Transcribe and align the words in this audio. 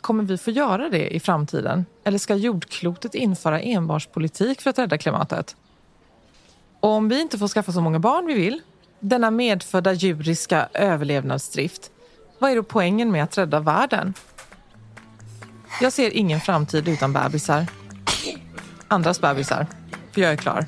Kommer 0.00 0.24
vi 0.24 0.38
få 0.38 0.50
göra 0.50 0.88
det 0.88 1.14
i 1.14 1.20
framtiden? 1.20 1.86
Eller 2.04 2.18
ska 2.18 2.34
jordklotet 2.34 3.14
införa 3.14 3.60
enbarnspolitik 3.60 4.60
för 4.60 4.70
att 4.70 4.78
rädda 4.78 4.98
klimatet? 4.98 5.56
Och 6.80 6.90
om 6.90 7.08
vi 7.08 7.20
inte 7.20 7.38
får 7.38 7.48
skaffa 7.48 7.72
så 7.72 7.80
många 7.80 7.98
barn 7.98 8.26
vi 8.26 8.34
vill, 8.34 8.60
denna 9.00 9.30
medfödda 9.30 9.92
djuriska 9.92 10.68
överlevnadsdrift, 10.74 11.90
vad 12.38 12.50
är 12.50 12.56
då 12.56 12.62
poängen 12.62 13.10
med 13.10 13.24
att 13.24 13.38
rädda 13.38 13.60
världen? 13.60 14.14
Jag 15.80 15.92
ser 15.92 16.16
ingen 16.16 16.40
framtid 16.40 16.88
utan 16.88 17.12
bebisar. 17.12 17.66
Andras 18.88 19.20
bebisar, 19.20 19.66
för 20.12 20.20
jag 20.20 20.32
är 20.32 20.36
klar. 20.36 20.66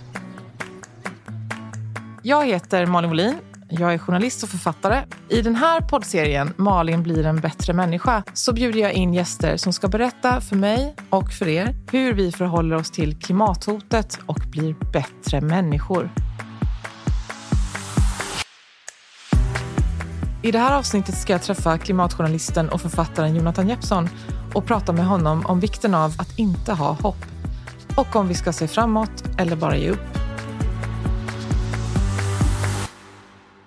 Jag 2.23 2.47
heter 2.47 2.86
Malin 2.86 3.11
Wollin. 3.11 3.34
Jag 3.73 3.95
är 3.95 3.99
journalist 3.99 4.43
och 4.43 4.49
författare. 4.49 5.05
I 5.29 5.43
den 5.43 5.57
här 5.57 5.81
poddserien 5.81 6.55
Malin 6.57 7.03
blir 7.03 7.27
en 7.27 7.41
bättre 7.41 7.73
människa 7.73 8.23
så 8.33 8.53
bjuder 8.53 8.81
jag 8.81 8.93
in 8.93 9.15
gäster 9.15 9.57
som 9.57 9.73
ska 9.73 9.89
berätta 9.89 10.41
för 10.41 10.57
mig 10.57 10.97
och 11.11 11.33
för 11.33 11.49
er 11.49 11.75
hur 11.93 12.15
vi 12.15 12.33
förhåller 12.33 12.77
oss 12.77 12.91
till 12.91 13.19
klimathotet 13.19 14.19
och 14.27 14.39
blir 14.51 14.93
bättre 14.93 15.41
människor. 15.41 16.11
I 20.43 20.53
det 20.53 20.59
här 20.59 20.79
avsnittet 20.79 21.15
ska 21.15 21.33
jag 21.33 21.43
träffa 21.43 21.79
klimatjournalisten 21.79 22.69
och 22.69 22.81
författaren 22.81 23.35
Jonathan 23.37 23.69
Jeppsson 23.69 24.09
och 24.55 24.67
prata 24.67 24.93
med 24.93 25.07
honom 25.07 25.47
om 25.47 25.61
vikten 25.61 25.95
av 25.95 26.15
att 26.19 26.39
inte 26.39 26.73
ha 26.73 26.93
hopp 26.93 27.25
och 27.97 28.17
om 28.17 28.29
vi 28.29 28.35
ska 28.35 28.53
se 28.53 28.69
framåt 28.69 29.25
eller 29.39 29.57
bara 29.57 29.77
ge 29.77 29.91
upp. 29.91 30.20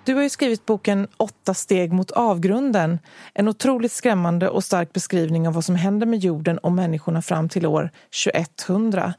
Du 0.04 0.14
har 0.14 0.22
ju 0.22 0.28
skrivit 0.28 0.66
boken 0.66 1.08
Åtta 1.16 1.54
steg 1.54 1.92
mot 1.92 2.10
avgrunden. 2.10 2.98
En 3.34 3.48
otroligt 3.48 3.92
skrämmande 3.92 4.48
och 4.48 4.64
stark 4.64 4.92
beskrivning 4.92 5.48
av 5.48 5.54
vad 5.54 5.64
som 5.64 5.74
händer 5.74 6.06
med 6.06 6.18
jorden 6.18 6.58
och 6.58 6.72
människorna 6.72 7.22
fram 7.22 7.48
till 7.48 7.66
år 7.66 7.90
2100. 8.24 9.14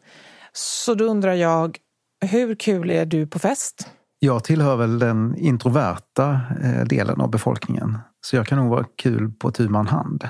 Så 0.54 0.94
då 0.94 1.06
undrar 1.06 1.34
jag, 1.34 1.78
hur 2.26 2.56
kul 2.56 2.92
är 2.92 3.06
du 3.06 3.28
på 3.28 3.40
fest? 3.40 3.88
Jag 4.20 4.44
tillhör 4.44 4.76
väl 4.76 5.00
den 5.00 5.36
introverta 5.38 6.42
eh, 6.64 6.86
delen 6.86 7.22
av 7.22 7.30
befolkningen. 7.30 7.98
Så 8.22 8.36
jag 8.36 8.48
kan 8.48 8.58
nog 8.58 8.70
vara 8.70 8.86
kul 8.96 9.32
på 9.32 9.52
tu 9.52 9.70
man 9.70 9.88
hand. 9.88 10.30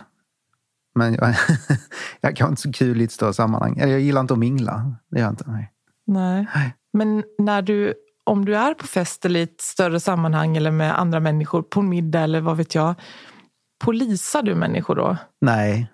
Men 0.96 1.14
jag, 1.14 1.36
jag 2.22 2.36
kan 2.36 2.50
inte 2.50 2.62
så 2.62 2.72
kul 2.72 3.02
i 3.02 3.04
ett 3.04 3.12
större 3.12 3.34
sammanhang. 3.34 3.78
Jag 3.78 4.00
gillar 4.00 4.22
inte 4.22 4.34
att 4.34 4.40
mingla. 4.40 4.96
Det 5.12 5.20
gör 5.20 5.26
jag 5.26 5.32
inte. 5.32 5.52
Nej. 5.52 5.72
Nej. 6.08 6.76
Men 6.94 7.24
när 7.40 7.62
du, 7.62 7.94
om 8.26 8.46
du 8.46 8.56
är 8.56 8.74
på 8.74 8.88
fest 8.88 9.26
eller 9.26 9.40
i 9.40 9.44
ett 9.44 9.62
större 9.62 10.00
sammanhang 10.00 10.58
eller 10.58 10.72
med 10.72 11.00
andra 11.00 11.20
människor, 11.20 11.62
på 11.62 11.80
en 11.80 11.90
middag 11.90 12.22
eller 12.22 12.42
vad 12.42 12.58
vet 12.58 12.76
jag. 12.76 12.96
Polisar 13.84 14.42
du 14.42 14.56
människor 14.56 14.96
då? 14.96 15.18
Nej, 15.42 15.92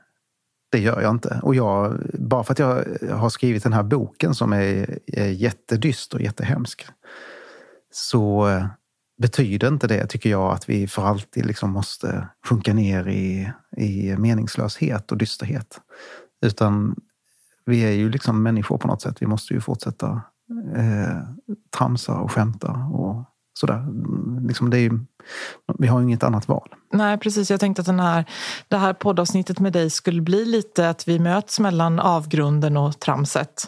det 0.72 0.80
gör 0.80 1.02
jag 1.02 1.12
inte. 1.12 1.40
Och 1.44 1.56
jag, 1.56 2.00
bara 2.14 2.44
för 2.44 2.54
att 2.54 2.60
jag 2.60 2.86
har 3.12 3.30
skrivit 3.30 3.64
den 3.64 3.74
här 3.74 3.84
boken 3.84 4.36
som 4.36 4.54
är, 4.54 5.00
är 5.08 5.28
jättedyster 5.28 6.18
och 6.18 6.24
jättehemsk 6.24 6.86
så 7.92 8.50
betyder 9.22 9.68
inte 9.68 9.88
det, 9.88 10.08
tycker 10.08 10.30
jag, 10.30 10.52
att 10.52 10.70
vi 10.70 10.88
för 10.88 11.06
alltid 11.06 11.46
liksom 11.46 11.72
måste 11.72 12.28
sjunka 12.46 12.74
ner 12.74 13.08
i, 13.08 13.52
i 13.78 14.16
meningslöshet 14.18 15.12
och 15.12 15.18
dysterhet. 15.18 15.82
Utan 16.46 16.96
vi 17.66 17.82
är 17.82 17.92
ju 17.92 18.10
liksom 18.10 18.44
människor 18.44 18.78
på 18.78 18.88
något 18.88 19.02
sätt. 19.02 19.22
Vi 19.22 19.28
måste 19.28 19.54
ju 19.54 19.62
fortsätta 19.62 20.22
eh, 20.76 21.18
tramsa 21.78 22.14
och 22.20 22.32
skämta 22.32 22.72
och 22.72 23.24
sådär. 23.60 23.78
Mm, 23.78 24.48
Liksom 24.48 24.70
det 24.70 24.80
är 24.80 24.92
vi 25.78 25.88
har 25.88 26.02
inget 26.02 26.24
annat 26.24 26.48
val. 26.48 26.70
Nej, 26.94 27.18
precis. 27.18 27.52
Jag 27.52 27.60
tänkte 27.60 27.80
att 27.82 27.86
den 27.86 28.00
här, 28.00 28.26
det 28.68 28.78
här 28.78 28.94
poddavsnittet 28.94 29.60
med 29.60 29.74
dig 29.74 29.90
skulle 29.90 30.22
bli 30.22 30.46
lite 30.46 30.90
att 30.90 31.08
vi 31.08 31.20
möts 31.20 31.60
mellan 31.60 32.00
avgrunden 32.00 32.78
och 32.78 33.00
tramset. 33.00 33.64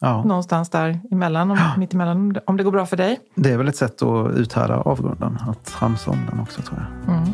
Ja. 0.00 0.22
Någonstans 0.24 0.70
där 0.70 1.00
emellan, 1.10 1.50
om, 1.50 1.58
mitt 1.78 1.94
emellan, 1.94 2.36
om 2.46 2.56
det- 2.56 2.64
går 2.64 2.72
bra 2.72 2.86
för 2.86 2.96
dig. 2.96 3.20
Det 3.34 3.52
är 3.52 3.58
väl 3.58 3.68
ett 3.68 3.76
sätt 3.76 4.02
att 4.02 4.30
uthärda 4.36 4.76
avgrunden, 4.76 5.38
att 5.48 5.64
tramsa 5.64 6.10
om 6.10 6.18
den 6.30 6.40
också 6.40 6.62
tror 6.62 6.78
jag. 7.06 7.26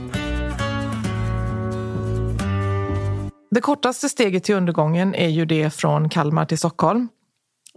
Det 3.50 3.60
kortaste 3.60 4.08
steget 4.08 4.44
till 4.44 4.54
undergången 4.54 5.14
är 5.14 5.28
ju 5.28 5.44
det 5.44 5.70
från 5.70 6.08
Kalmar 6.08 6.44
till 6.44 6.58
Stockholm. 6.58 7.08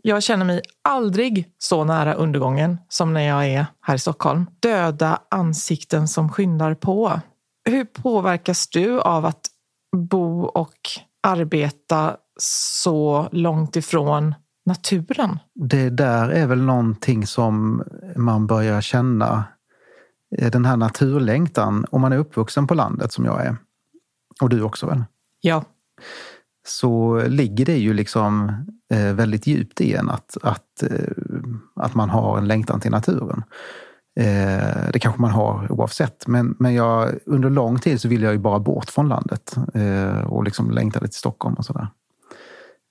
Jag 0.07 0.23
känner 0.23 0.45
mig 0.45 0.61
aldrig 0.83 1.53
så 1.57 1.83
nära 1.83 2.13
undergången 2.13 2.77
som 2.89 3.13
när 3.13 3.21
jag 3.21 3.47
är 3.47 3.65
här 3.81 3.95
i 3.95 3.99
Stockholm. 3.99 4.45
Döda 4.59 5.19
ansikten 5.31 6.07
som 6.07 6.29
skyndar 6.29 6.75
på. 6.75 7.19
Hur 7.69 7.85
påverkas 7.85 8.67
du 8.67 9.01
av 9.01 9.25
att 9.25 9.41
bo 9.95 10.43
och 10.43 10.77
arbeta 11.23 12.17
så 12.39 13.29
långt 13.31 13.75
ifrån 13.75 14.35
naturen? 14.65 15.39
Det 15.55 15.89
där 15.89 16.29
är 16.29 16.47
väl 16.47 16.61
någonting 16.61 17.27
som 17.27 17.83
man 18.15 18.47
börjar 18.47 18.81
känna. 18.81 19.43
eh, 20.37 20.51
Den 20.51 20.65
här 20.65 20.77
naturlängtan, 20.77 21.85
om 21.91 22.01
man 22.01 22.13
är 22.13 22.17
uppvuxen 22.17 22.67
på 22.67 22.73
landet 22.73 23.13
som 23.13 23.25
jag 23.25 23.45
är. 23.45 23.57
Och 24.41 24.49
du 24.49 24.61
också 24.61 24.87
väl? 24.87 25.03
Ja, 25.41 25.63
så 26.67 27.21
ligger 27.27 27.65
det 27.65 27.77
ju 27.77 27.93
liksom 27.93 28.49
eh, 28.93 29.13
väldigt 29.13 29.47
djupt 29.47 29.81
i 29.81 29.93
en 29.93 30.09
att, 30.09 30.37
att, 30.41 30.83
eh, 30.83 31.13
att 31.75 31.95
man 31.95 32.09
har 32.09 32.37
en 32.37 32.47
längtan 32.47 32.79
till 32.79 32.91
naturen. 32.91 33.43
Eh, 34.19 34.89
det 34.93 34.99
kanske 34.99 35.21
man 35.21 35.31
har 35.31 35.71
oavsett, 35.71 36.27
men, 36.27 36.55
men 36.59 36.73
jag, 36.73 37.15
under 37.25 37.49
lång 37.49 37.79
tid 37.79 38.01
så 38.01 38.07
ville 38.07 38.25
jag 38.25 38.33
ju 38.33 38.39
bara 38.39 38.59
bort 38.59 38.89
från 38.89 39.07
landet 39.07 39.55
eh, 39.73 40.19
och 40.19 40.43
liksom 40.43 40.71
längtade 40.71 41.07
till 41.07 41.17
Stockholm 41.17 41.55
och 41.55 41.65
sådär. 41.65 41.87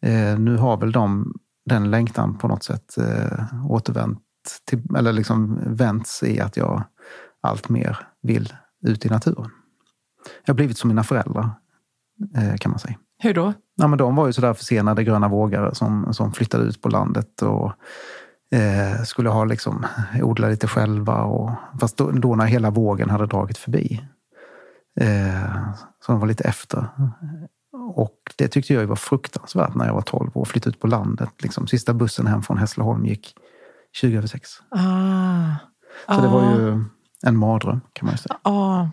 Eh, 0.03 0.39
nu 0.39 0.56
har 0.56 0.77
väl 0.77 0.93
de, 0.93 1.35
den 1.67 1.91
längtan 1.91 2.39
på 2.39 2.49
något 2.49 2.62
sätt 2.62 2.99
eh, 2.99 3.71
återvänt 3.71 4.21
till, 4.65 4.83
eller 4.97 5.12
liksom 5.12 5.59
vänts 5.67 6.23
i 6.23 6.41
att 6.41 6.56
jag 6.56 6.83
allt 7.41 7.69
mer 7.69 7.99
vill 8.23 8.53
ut 8.87 9.06
i 9.06 9.09
naturen. 9.09 9.51
Jag 10.45 10.55
har 10.55 10.56
blivit 10.56 10.79
som 10.79 10.89
mina 10.89 11.05
föräldrar, 11.05 11.51
eh, 12.37 12.56
kan 12.56 12.71
man 12.71 12.79
säga 12.79 12.97
hur 13.25 13.35
då? 13.35 13.53
Ja, 13.75 13.87
men 13.89 13.99
de 13.99 14.17
var 14.17 14.27
ju 14.27 14.33
sådär 14.33 14.55
försenade 14.55 15.05
gröna 15.05 15.29
vågare 15.29 15.75
som, 15.75 16.15
som 16.15 16.33
flyttade 16.33 16.65
ut 16.65 16.83
på 16.83 16.89
landet 16.89 17.43
och 17.43 17.73
eh, 18.59 19.03
skulle 19.05 19.29
ha 19.29 19.45
liksom, 19.45 19.87
odla 20.23 20.49
lite 20.49 20.67
själva. 20.67 21.23
Och, 21.23 21.51
fast 21.81 21.97
då, 21.97 22.11
då 22.11 22.35
när 22.35 22.47
hela 22.47 22.71
vågen 22.71 23.11
hade 23.11 23.27
dragit 23.27 23.59
förbi. 23.59 24.01
Eh, 25.01 25.69
så 26.01 26.12
de 26.12 26.21
var 26.21 26.27
lite 26.27 26.45
efter. 26.45 26.87
Och 27.95 28.19
det 28.37 28.49
tyckte 28.49 28.73
jag 28.75 28.81
ju 28.81 28.87
var 28.87 28.97
fruktansvärt 28.97 29.75
när 29.75 29.87
jag 29.87 29.94
var 29.94 30.03
12 30.03 30.31
år 30.35 30.41
och 30.41 30.49
flyttade 30.49 30.70
ut 30.77 30.81
på 30.81 30.87
landet. 30.87 31.31
Liksom, 31.38 31.67
sista 31.67 31.94
bussen 31.94 32.27
hem 32.27 32.43
från 32.43 32.59
Hässleholm 32.59 33.06
gick 33.06 33.35
20 33.93 34.17
över 34.17 34.27
6. 34.27 34.50
Ah, 34.70 35.56
Så 36.15 36.20
det 36.20 36.29
var 36.29 36.43
ah. 36.43 36.56
ju 36.56 36.85
en 37.27 37.37
mardröm 37.37 37.81
kan 37.93 38.06
man 38.06 38.15
ju 38.15 38.19
säga. 38.19 38.37
Ja, 38.43 38.91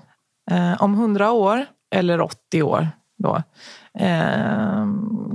eh, 0.52 0.84
om 0.84 0.94
100 0.94 1.32
år 1.32 1.66
eller 1.96 2.22
80 2.22 2.64
år 2.64 2.88
då. 3.22 3.44
Eh, 4.00 4.88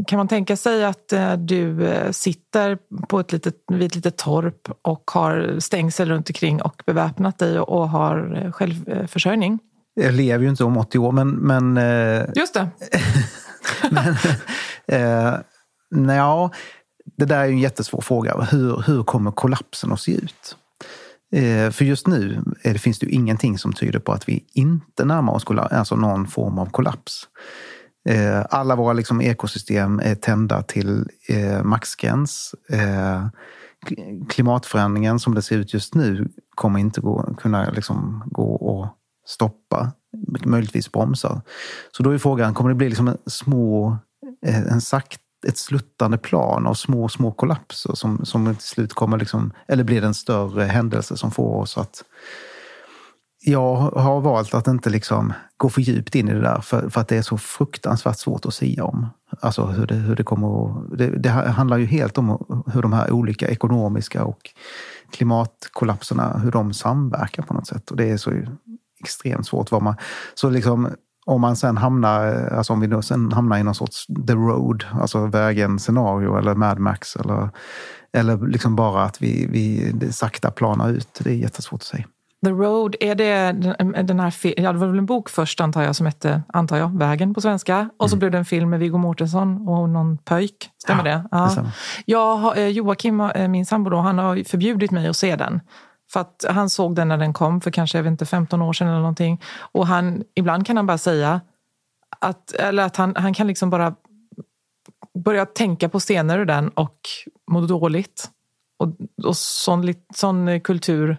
kan 0.07 0.17
man 0.17 0.29
tänka 0.29 0.57
sig 0.57 0.85
att 0.85 1.13
eh, 1.13 1.33
du 1.33 1.87
eh, 1.87 2.11
sitter 2.11 2.79
på 3.09 3.21
ett 3.21 3.33
litet, 3.33 3.55
vid 3.69 3.83
ett 3.83 3.95
litet 3.95 4.17
torp 4.17 4.69
och 4.83 5.11
har 5.15 5.61
stängsel 5.61 6.09
runt 6.09 6.31
omkring 6.31 6.63
och 6.63 6.83
beväpnat 6.87 7.39
dig 7.39 7.61
och, 7.61 7.89
har 7.89 8.43
eh, 8.45 8.53
självförsörjning? 8.53 9.59
Jag 9.95 10.15
lever 10.15 10.45
ju 10.45 10.51
inte 10.51 10.65
om 10.65 10.77
80 10.77 10.99
år 10.99 11.13
men, 11.13 11.31
men 11.31 11.81
Just 12.35 12.55
det. 12.55 12.69
Eh, 14.89 15.35
nja, 15.91 16.51
det 17.17 17.25
där 17.25 17.39
är 17.39 17.45
ju 17.45 17.53
en 17.53 17.59
jättesvår 17.59 18.01
fråga. 18.01 18.41
Hur, 18.51 18.83
hur 18.87 19.03
kommer 19.03 19.31
kollapsen 19.31 19.93
att 19.93 20.01
se 20.01 20.13
ut? 20.13 20.57
Eh, 21.33 21.71
för 21.71 21.85
just 21.85 22.07
nu 22.07 22.43
det, 22.63 22.79
finns 22.79 22.99
det 22.99 23.07
ju 23.07 23.13
ingenting 23.13 23.59
som 23.59 23.73
tyder 23.73 23.99
på 23.99 24.13
att 24.13 24.29
vi 24.29 24.45
inte 24.53 25.05
närmar 25.05 25.33
oss 25.33 25.45
alltså 25.51 25.97
någon 25.97 26.27
form 26.27 26.59
av 26.59 26.71
kollaps. 26.71 27.29
Eh, 28.09 28.45
alla 28.51 28.77
våra 28.77 28.93
liksom 28.93 29.21
ekosystem 29.21 30.01
är 30.05 30.15
tända 30.15 30.63
till 30.63 31.09
eh, 31.29 31.63
maxgräns. 31.63 32.55
Eh, 32.71 33.27
klimatförändringen 34.29 35.19
som 35.19 35.35
det 35.35 35.43
ser 35.43 35.59
ut 35.59 35.75
just 35.75 35.95
nu 35.95 36.29
kommer 36.55 36.81
inte 36.81 37.01
gå, 37.01 37.35
kunna 37.39 37.71
liksom 37.71 38.23
gå 38.27 38.55
och 38.55 38.89
stoppa, 39.27 39.93
möjligtvis 40.45 40.93
bromsa. 40.93 41.43
Så 41.93 42.03
då 42.03 42.11
är 42.11 42.19
frågan, 42.19 42.55
kommer 42.55 42.71
det 42.71 42.77
bli 42.77 42.89
liksom 42.89 43.09
en 43.09 43.19
små, 43.27 43.99
eh, 44.47 44.73
en 44.73 44.81
sakt, 44.81 45.21
ett 45.47 45.59
sluttande 45.59 46.19
plan 46.19 46.67
av 46.67 46.75
små, 46.75 47.09
små 47.09 47.33
kollapser 47.33 47.95
som, 47.95 48.25
som 48.25 48.55
till 48.55 48.67
slut 48.67 48.95
kommer 48.95 49.19
liksom, 49.19 49.53
eller 49.69 49.85
blir 49.85 50.01
det 50.01 50.07
en 50.07 50.15
större 50.15 50.65
händelse 50.65 51.17
som 51.17 51.31
får 51.31 51.61
oss 51.61 51.79
att 51.79 52.05
jag 53.49 53.77
har 53.77 54.21
valt 54.21 54.55
att 54.55 54.67
inte 54.67 54.91
liksom 54.91 55.33
gå 55.57 55.69
för 55.69 55.81
djupt 55.81 56.15
in 56.15 56.29
i 56.29 56.33
det 56.33 56.41
där 56.41 56.61
för, 56.61 56.89
för 56.89 57.01
att 57.01 57.09
det 57.09 57.17
är 57.17 57.23
så 57.23 57.39
fruktansvärt 57.39 58.19
svårt 58.19 58.47
att 58.47 58.55
säga 58.55 58.85
om. 58.85 59.07
Alltså 59.41 59.67
hur 59.67 59.87
det, 59.87 59.95
hur 59.95 60.17
det 60.17 60.25
kommer 60.25 60.65
att, 60.65 60.99
det, 60.99 61.07
det 61.07 61.29
handlar 61.29 61.77
ju 61.77 61.87
helt 61.87 62.19
om 62.19 62.63
hur 62.67 62.83
de 62.83 62.93
här 62.93 63.13
olika 63.13 63.49
ekonomiska 63.49 64.25
och 64.25 64.51
klimatkollapserna, 65.11 66.39
hur 66.39 66.51
de 66.51 66.75
samverkar 66.75 67.43
på 67.43 67.55
något 67.55 67.67
sätt. 67.67 67.91
Och 67.91 67.97
det 67.97 68.11
är 68.11 68.17
så 68.17 68.33
extremt 69.01 69.47
svårt. 69.47 69.71
Vad 69.71 69.83
man, 69.83 69.95
så 70.35 70.51
liksom, 70.51 70.89
om 71.27 71.41
man 71.41 71.57
sen 71.57 71.77
hamnar, 71.77 72.49
alltså 72.49 72.73
om 72.73 72.81
vi 72.81 72.87
då 72.87 73.03
sen 73.03 73.33
hamnar 73.33 73.59
i 73.59 73.63
någon 73.63 73.75
sorts 73.75 74.07
the 74.27 74.35
road, 74.35 74.85
alltså 75.01 75.27
vägen-scenario 75.27 76.39
eller 76.39 76.55
Mad 76.55 76.79
Max 76.79 77.17
eller, 77.17 77.51
eller 78.13 78.49
liksom 78.49 78.77
bara 78.77 79.03
att 79.03 79.23
vi, 79.23 79.47
vi 79.51 80.13
sakta 80.13 80.51
planar 80.51 80.91
ut. 80.91 81.21
Det 81.25 81.31
är 81.31 81.35
jättesvårt 81.35 81.81
att 81.81 81.87
säga. 81.87 82.07
The 82.45 82.51
Road, 82.51 82.97
är 83.01 83.15
det 83.15 83.53
den 84.03 84.21
här 84.21 84.61
ja, 84.61 84.73
det 84.73 84.79
var 84.79 84.87
väl 84.87 84.99
en 84.99 85.07
bok 85.07 85.29
först 85.29 85.61
antar 85.61 85.83
jag 85.83 85.97
som 85.97 86.07
hette, 86.07 86.43
antar 86.49 86.77
jag, 86.77 86.99
Vägen 86.99 87.35
på 87.35 87.41
svenska. 87.41 87.91
Och 87.97 88.11
så 88.11 88.15
mm. 88.15 88.19
blev 88.19 88.31
det 88.31 88.39
en 88.39 88.45
film 88.45 88.71
med 88.71 88.81
Viggo 88.81 88.99
Mortensen 88.99 89.69
och 89.69 89.89
någon 89.89 90.19
pöjk. 90.19 90.71
Stämmer 90.83 91.07
ja, 91.07 91.11
det? 91.11 91.29
Ja. 91.31 91.67
Jag, 92.05 92.59
eh, 92.59 92.69
Joakim, 92.69 93.21
eh, 93.21 93.49
min 93.49 93.67
sambo, 93.67 93.91
då, 93.91 93.97
han 93.97 94.19
har 94.19 94.45
förbjudit 94.45 94.91
mig 94.91 95.09
att 95.09 95.17
se 95.17 95.37
den. 95.37 95.61
För 96.13 96.21
att 96.21 96.45
han 96.49 96.71
såg 96.71 96.95
den 96.95 97.09
när 97.09 97.19
den 97.19 97.33
kom 97.33 97.61
för 97.61 97.71
kanske 97.71 97.99
jag 97.99 98.03
vet 98.03 98.11
inte, 98.11 98.27
15 98.27 98.63
år 98.63 98.73
sedan 98.73 98.89
eller 98.89 98.99
någonting. 98.99 99.41
Och 99.59 99.87
han, 99.87 100.25
ibland 100.35 100.67
kan 100.67 100.77
han 100.77 100.87
bara 100.87 100.99
säga 100.99 101.41
att, 102.21 102.53
eller 102.53 102.83
att 102.83 102.97
han, 102.97 103.17
han 103.17 103.35
kan 103.35 103.47
liksom 103.47 103.71
bara 103.71 103.95
börja 105.25 105.47
tänka 105.47 105.89
på 105.89 106.01
scener 106.01 106.39
ur 106.39 106.45
den 106.45 106.69
och 106.69 106.99
må 107.51 107.61
dåligt. 107.61 108.31
Och, 108.79 108.89
och 109.25 109.37
sån, 109.37 109.95
sån 110.15 110.61
kultur 110.61 111.19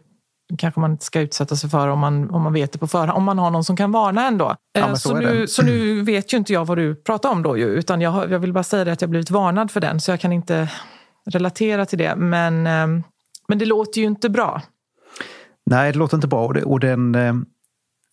kanske 0.58 0.80
man 0.80 0.92
inte 0.92 1.06
ska 1.06 1.22
utsätta 1.22 1.56
sig 1.56 1.70
för 1.70 1.88
om 1.88 2.00
man, 2.00 2.30
om 2.30 2.42
man 2.42 2.54
vet 2.54 2.72
det 2.72 2.80
på 2.80 2.88
förhand. 2.88 3.12
Om 3.12 3.24
man 3.24 3.40
har 3.40 3.52
någon 3.52 3.64
som 3.64 3.78
kan 3.78 3.92
varna 3.92 4.28
ändå. 4.28 4.56
Ja, 4.74 4.96
så, 4.96 5.10
så, 5.10 5.16
nu, 5.16 5.48
så 5.48 5.64
nu 5.64 6.02
vet 6.02 6.34
ju 6.34 6.38
inte 6.38 6.54
jag 6.54 6.66
vad 6.66 6.78
du 6.78 6.96
pratar 6.96 7.30
om 7.30 7.44
då 7.44 7.58
ju, 7.58 7.66
utan 7.66 8.02
jag, 8.02 8.32
jag 8.32 8.40
vill 8.40 8.54
bara 8.54 8.64
säga 8.64 8.86
det 8.86 8.92
att 8.92 9.02
jag 9.02 9.10
blivit 9.10 9.32
varnad 9.32 9.72
för 9.72 9.80
den 9.80 10.02
så 10.02 10.12
jag 10.12 10.20
kan 10.20 10.34
inte 10.34 10.70
relatera 11.26 11.86
till 11.86 11.98
det. 11.98 12.16
Men, 12.16 12.68
ehm, 12.68 13.04
men 13.48 13.58
det 13.58 13.66
låter 13.66 14.02
ju 14.02 14.08
inte 14.08 14.30
bra. 14.30 14.62
Nej, 15.66 15.92
det 15.92 15.98
låter 15.98 16.18
inte 16.18 16.28
bra 16.28 16.54
och 16.66 16.80
den, 16.80 17.16
eh, 17.16 17.36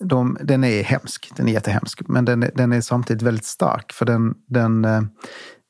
de, 0.05 0.39
den 0.41 0.65
är 0.65 0.83
hemsk. 0.83 1.33
Den 1.37 1.49
är 1.49 1.53
jättehemsk. 1.53 2.01
Men 2.09 2.25
den, 2.25 2.51
den 2.55 2.73
är 2.73 2.81
samtidigt 2.81 3.23
väldigt 3.23 3.45
stark 3.45 3.93
för 3.93 4.05
den, 4.05 4.35
den, 4.49 4.85
eh, 4.85 5.03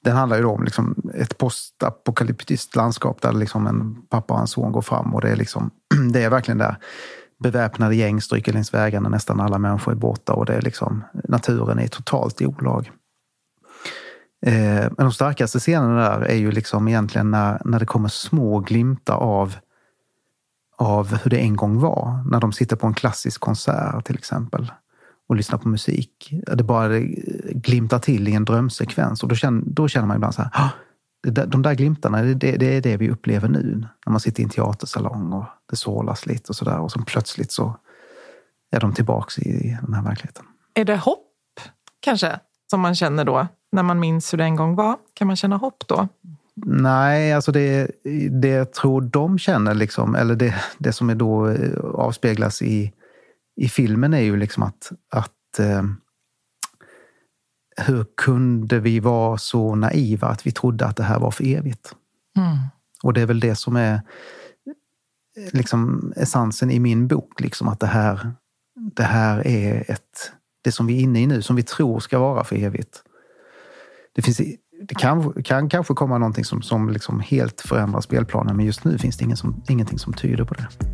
den 0.04 0.16
handlar 0.16 0.36
ju 0.36 0.44
om 0.44 0.64
liksom 0.64 1.10
ett 1.14 1.38
postapokalyptiskt 1.38 2.76
landskap 2.76 3.22
där 3.22 3.32
liksom 3.32 3.66
en 3.66 4.02
pappa 4.08 4.34
och 4.34 4.40
en 4.40 4.46
son 4.46 4.72
går 4.72 4.82
fram 4.82 5.14
och 5.14 5.20
det 5.20 5.30
är, 5.30 5.36
liksom, 5.36 5.70
det 6.12 6.22
är 6.22 6.30
verkligen 6.30 6.58
där 6.58 6.76
beväpnade 7.42 7.96
gäng 7.96 8.20
stryker 8.20 8.52
längs 8.52 8.74
vägarna, 8.74 9.08
nästan 9.08 9.40
alla 9.40 9.58
människor 9.58 9.92
är 9.92 9.96
borta 9.96 10.32
och 10.32 10.46
det 10.46 10.54
är 10.54 10.62
liksom, 10.62 11.04
naturen 11.28 11.78
är 11.78 11.86
totalt 11.86 12.40
i 12.40 12.46
olag. 12.46 12.90
Eh, 14.46 14.90
men 14.90 14.96
de 14.96 15.12
starkaste 15.12 15.58
scenerna 15.58 15.94
där 15.94 16.20
är 16.20 16.36
ju 16.36 16.52
liksom 16.52 16.88
egentligen 16.88 17.30
när, 17.30 17.62
när 17.64 17.78
det 17.78 17.86
kommer 17.86 18.08
små 18.08 18.60
glimtar 18.60 19.16
av, 19.16 19.56
av 20.76 21.16
hur 21.16 21.30
det 21.30 21.38
en 21.38 21.56
gång 21.56 21.80
var. 21.80 22.24
När 22.30 22.40
de 22.40 22.52
sitter 22.52 22.76
på 22.76 22.86
en 22.86 22.94
klassisk 22.94 23.40
konsert 23.40 24.04
till 24.04 24.16
exempel 24.16 24.72
och 25.28 25.36
lyssna 25.36 25.58
på 25.58 25.68
musik. 25.68 26.34
Det 26.56 26.64
bara 26.64 26.98
glimtar 27.50 27.98
till 27.98 28.28
i 28.28 28.34
en 28.34 28.44
drömsekvens 28.44 29.22
och 29.22 29.28
då 29.28 29.34
känner, 29.34 29.62
då 29.66 29.88
känner 29.88 30.06
man 30.06 30.16
ibland 30.16 30.34
så 30.34 30.42
här, 30.42 30.50
ah, 30.54 30.70
de 31.46 31.62
där 31.62 31.74
glimtarna, 31.74 32.22
det, 32.22 32.34
det, 32.34 32.76
är 32.76 32.80
det 32.80 32.96
vi 32.96 33.10
upplever 33.10 33.48
nu. 33.48 33.86
När 34.06 34.10
man 34.10 34.20
sitter 34.20 34.40
i 34.40 34.44
en 34.44 34.50
teatersalong 34.50 35.32
och 35.32 35.44
det 35.70 35.76
sålas 35.76 36.26
lite 36.26 36.48
och 36.48 36.56
sådär 36.56 36.78
och 36.78 36.92
så 36.92 37.02
plötsligt 37.02 37.52
så 37.52 37.76
är 38.70 38.80
de 38.80 38.94
tillbaks 38.94 39.38
i 39.38 39.78
den 39.82 39.94
här 39.94 40.02
verkligheten. 40.02 40.44
Är 40.74 40.84
det 40.84 40.96
hopp 40.96 41.20
kanske 42.00 42.40
som 42.70 42.80
man 42.80 42.94
känner 42.94 43.24
då 43.24 43.46
när 43.72 43.82
man 43.82 44.00
minns 44.00 44.32
hur 44.32 44.38
det 44.38 44.44
en 44.44 44.56
gång 44.56 44.74
var? 44.74 44.96
Kan 45.14 45.26
man 45.26 45.36
känna 45.36 45.56
hopp 45.56 45.84
då? 45.86 46.08
Nej, 46.66 47.32
alltså 47.32 47.52
det, 47.52 47.90
det 48.30 48.48
jag 48.48 48.72
tror 48.72 49.00
de 49.00 49.38
känner, 49.38 49.74
liksom, 49.74 50.14
eller 50.14 50.34
det, 50.34 50.54
det 50.78 50.92
som 50.92 51.10
är 51.10 51.14
då 51.14 51.48
eh, 51.48 51.78
avspeglas 51.78 52.62
i 52.62 52.92
i 53.56 53.68
filmen 53.68 54.14
är 54.14 54.20
ju 54.20 54.36
liksom 54.36 54.62
att, 54.62 54.92
att 55.10 55.58
eh, 55.58 55.82
hur 57.76 58.06
kunde 58.16 58.80
vi 58.80 59.00
vara 59.00 59.38
så 59.38 59.74
naiva 59.74 60.28
att 60.28 60.46
vi 60.46 60.52
trodde 60.52 60.86
att 60.86 60.96
det 60.96 61.02
här 61.02 61.18
var 61.18 61.30
för 61.30 61.44
evigt? 61.44 61.94
Mm. 62.36 62.58
Och 63.02 63.12
det 63.12 63.20
är 63.20 63.26
väl 63.26 63.40
det 63.40 63.54
som 63.54 63.76
är 63.76 64.00
liksom 65.52 66.12
essensen 66.16 66.70
i 66.70 66.80
min 66.80 67.08
bok, 67.08 67.40
liksom 67.40 67.68
att 67.68 67.80
det 67.80 67.86
här, 67.86 68.32
det 68.94 69.02
här 69.02 69.46
är 69.46 69.90
ett, 69.90 70.32
det 70.62 70.72
som 70.72 70.86
vi 70.86 70.98
är 70.98 71.00
inne 71.00 71.22
i 71.22 71.26
nu, 71.26 71.42
som 71.42 71.56
vi 71.56 71.62
tror 71.62 72.00
ska 72.00 72.18
vara 72.18 72.44
för 72.44 72.56
evigt. 72.56 73.02
Det, 74.14 74.22
finns, 74.22 74.36
det 74.82 74.94
kan, 74.94 75.42
kan 75.42 75.68
kanske 75.68 75.94
komma 75.94 76.18
någonting 76.18 76.44
som, 76.44 76.62
som 76.62 76.88
liksom 76.88 77.20
helt 77.20 77.60
förändrar 77.60 78.00
spelplanen, 78.00 78.56
men 78.56 78.66
just 78.66 78.84
nu 78.84 78.98
finns 78.98 79.16
det 79.16 79.24
ingen 79.24 79.36
som, 79.36 79.62
ingenting 79.68 79.98
som 79.98 80.12
tyder 80.12 80.44
på 80.44 80.54
det. 80.54 80.93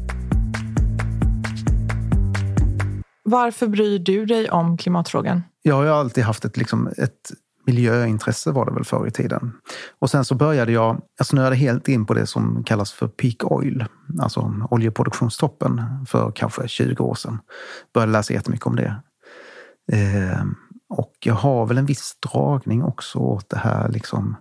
Varför 3.30 3.66
bryr 3.66 3.98
du 3.98 4.26
dig 4.26 4.50
om 4.50 4.76
klimatfrågan? 4.76 5.42
Jag 5.62 5.74
har 5.74 5.84
ju 5.84 5.90
alltid 5.90 6.24
haft 6.24 6.44
ett, 6.44 6.56
liksom, 6.56 6.86
ett 6.98 7.30
miljöintresse 7.66 8.50
var 8.50 8.66
det 8.66 8.72
väl 8.72 8.84
förr 8.84 9.06
i 9.06 9.10
tiden. 9.10 9.52
Och 9.98 10.10
sen 10.10 10.24
så 10.24 10.34
började 10.34 10.72
jag, 10.72 11.02
jag 11.18 11.26
snöade 11.26 11.56
helt 11.56 11.88
in 11.88 12.06
på 12.06 12.14
det 12.14 12.26
som 12.26 12.64
kallas 12.64 12.92
för 12.92 13.08
peak 13.08 13.52
oil, 13.52 13.84
alltså 14.20 14.54
oljeproduktionstoppen 14.70 15.82
för 16.08 16.32
kanske 16.34 16.68
20 16.68 17.04
år 17.04 17.14
sedan. 17.14 17.38
Började 17.94 18.12
läsa 18.12 18.32
jättemycket 18.32 18.66
om 18.66 18.76
det. 18.76 19.02
Eh, 19.92 20.44
och 20.88 21.12
jag 21.24 21.34
har 21.34 21.66
väl 21.66 21.78
en 21.78 21.86
viss 21.86 22.16
dragning 22.30 22.84
också 22.84 23.18
åt 23.18 23.50
det 23.50 23.58
här, 23.58 23.88
liksom, 23.88 24.36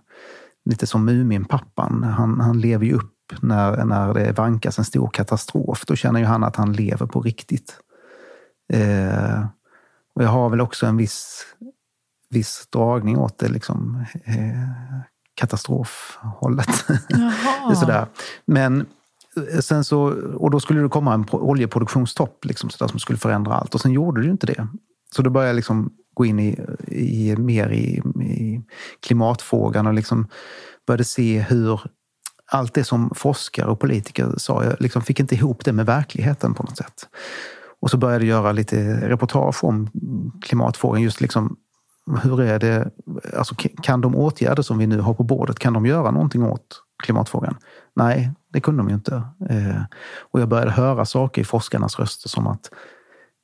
lite 0.70 0.86
som 0.86 1.04
Muminpappan. 1.04 2.02
Han, 2.02 2.40
han 2.40 2.60
lever 2.60 2.86
ju 2.86 2.92
upp 2.92 3.16
när, 3.40 3.84
när 3.84 4.14
det 4.14 4.38
vankas 4.38 4.78
en 4.78 4.84
stor 4.84 5.08
katastrof. 5.08 5.84
Då 5.86 5.96
känner 5.96 6.20
ju 6.20 6.26
han 6.26 6.44
att 6.44 6.56
han 6.56 6.72
lever 6.72 7.06
på 7.06 7.20
riktigt. 7.20 7.80
Eh, 8.72 9.44
och 10.14 10.22
jag 10.22 10.28
har 10.28 10.50
väl 10.50 10.60
också 10.60 10.86
en 10.86 10.96
viss, 10.96 11.46
viss 12.30 12.68
dragning 12.72 13.18
åt 13.18 13.38
det 13.38 13.48
liksom, 13.48 14.04
eh, 14.24 15.04
katastrofhållet. 15.34 16.84
sådär. 17.80 18.06
Men 18.44 18.86
eh, 19.52 19.58
sen 19.60 19.84
så, 19.84 20.02
och 20.36 20.50
då 20.50 20.60
skulle 20.60 20.80
det 20.80 20.88
komma 20.88 21.14
en 21.14 21.26
oljeproduktionstopp 21.30 22.44
liksom, 22.44 22.70
sådär, 22.70 22.90
som 22.90 23.00
skulle 23.00 23.18
förändra 23.18 23.54
allt. 23.54 23.74
Och 23.74 23.80
sen 23.80 23.92
gjorde 23.92 24.20
det 24.20 24.24
ju 24.24 24.32
inte 24.32 24.46
det. 24.46 24.68
Så 25.14 25.22
då 25.22 25.30
började 25.30 25.48
jag 25.48 25.56
liksom 25.56 25.92
gå 26.14 26.26
in 26.26 26.40
i, 26.40 26.60
i 26.88 27.36
mer 27.36 27.70
i, 27.70 28.02
i 28.24 28.62
klimatfrågan 29.00 29.86
och 29.86 29.94
liksom 29.94 30.28
började 30.86 31.04
se 31.04 31.40
hur 31.40 31.80
allt 32.46 32.74
det 32.74 32.84
som 32.84 33.10
forskare 33.14 33.66
och 33.66 33.80
politiker 33.80 34.34
sa, 34.36 34.64
jag 34.64 34.80
liksom 34.80 35.02
fick 35.02 35.20
inte 35.20 35.34
ihop 35.34 35.64
det 35.64 35.72
med 35.72 35.86
verkligheten 35.86 36.54
på 36.54 36.62
något 36.62 36.76
sätt. 36.76 37.08
Och 37.80 37.90
så 37.90 37.96
började 37.96 38.24
jag 38.24 38.38
göra 38.38 38.52
lite 38.52 39.08
reportage 39.08 39.64
om 39.64 39.90
klimatfrågan. 40.42 41.02
Just 41.02 41.20
liksom, 41.20 41.56
hur 42.22 42.40
är 42.40 42.58
det, 42.58 42.90
alltså, 43.36 43.54
kan 43.82 44.00
de 44.00 44.14
åtgärder 44.14 44.62
som 44.62 44.78
vi 44.78 44.86
nu 44.86 45.00
har 45.00 45.14
på 45.14 45.22
bordet, 45.22 45.58
kan 45.58 45.72
de 45.72 45.86
göra 45.86 46.10
någonting 46.10 46.42
åt 46.42 46.82
klimatfrågan? 47.02 47.56
Nej, 47.96 48.32
det 48.52 48.60
kunde 48.60 48.82
de 48.82 48.88
ju 48.88 48.94
inte. 48.94 49.14
Eh, 49.50 49.82
och 50.20 50.40
jag 50.40 50.48
började 50.48 50.70
höra 50.70 51.04
saker 51.04 51.42
i 51.42 51.44
forskarnas 51.44 51.98
röster 51.98 52.28
som 52.28 52.46
att 52.46 52.70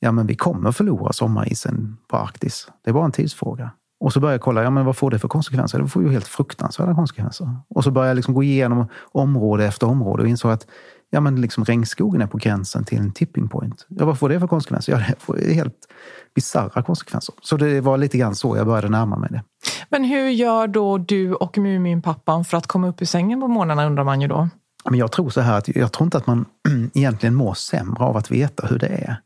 ja, 0.00 0.12
men 0.12 0.26
vi 0.26 0.34
kommer 0.34 0.72
förlora 0.72 1.12
sommarisen 1.12 1.96
på 2.08 2.16
Arktis. 2.16 2.68
Det 2.84 2.90
är 2.90 2.94
bara 2.94 3.04
en 3.04 3.12
tidsfråga. 3.12 3.70
Och 4.00 4.12
så 4.12 4.20
började 4.20 4.34
jag 4.34 4.40
kolla, 4.40 4.62
ja, 4.62 4.70
men 4.70 4.84
vad 4.84 4.96
får 4.96 5.10
det 5.10 5.18
för 5.18 5.28
konsekvenser? 5.28 5.78
Det 5.78 5.88
får 5.88 6.02
ju 6.02 6.10
helt 6.10 6.26
fruktansvärda 6.26 6.94
konsekvenser. 6.94 7.56
Och 7.68 7.84
så 7.84 7.90
började 7.90 8.10
jag 8.10 8.16
liksom 8.16 8.34
gå 8.34 8.42
igenom 8.42 8.86
område 9.12 9.66
efter 9.66 9.86
område 9.86 10.22
och 10.22 10.28
insåg 10.28 10.52
att 10.52 10.66
ja, 11.10 11.20
men 11.20 11.40
liksom 11.40 11.64
regnskogen 11.64 12.22
är 12.22 12.26
på 12.26 12.38
gränsen 12.38 12.84
till 12.84 12.98
en 12.98 13.12
tipping 13.12 13.48
point. 13.48 13.86
Ja, 13.88 14.04
vad 14.04 14.18
får 14.18 14.28
det 14.28 14.40
för 14.40 14.46
konsekvenser? 14.46 14.92
Ja, 14.92 14.98
det 14.98 15.14
får 15.18 15.54
helt 15.54 15.88
bisarra 16.34 16.82
konsekvenser. 16.82 17.34
Så 17.42 17.56
det 17.56 17.80
var 17.80 17.98
lite 17.98 18.18
grann 18.18 18.34
så 18.34 18.56
jag 18.56 18.66
började 18.66 18.88
närma 18.88 19.16
mig 19.16 19.28
det. 19.32 19.42
Men 19.88 20.04
hur 20.04 20.28
gör 20.28 20.66
då 20.66 20.98
du 20.98 21.34
och 21.34 21.58
Muminpappan 21.58 22.44
för 22.44 22.56
att 22.56 22.66
komma 22.66 22.88
upp 22.88 23.02
ur 23.02 23.06
sängen 23.06 23.40
på 23.40 23.48
morgnarna 23.48 23.86
undrar 23.86 24.04
man 24.04 24.20
ju 24.20 24.28
då? 24.28 24.48
Men 24.90 24.98
jag 24.98 25.12
tror 25.12 25.30
så 25.30 25.40
här 25.40 25.58
att 25.58 25.68
jag 25.68 25.92
tror 25.92 26.06
inte 26.06 26.18
att 26.18 26.26
man 26.26 26.44
egentligen 26.94 27.34
mår 27.34 27.54
sämre 27.54 28.04
av 28.04 28.16
att 28.16 28.30
veta 28.30 28.66
hur 28.66 28.78
det 28.78 28.86
är. 28.86 29.20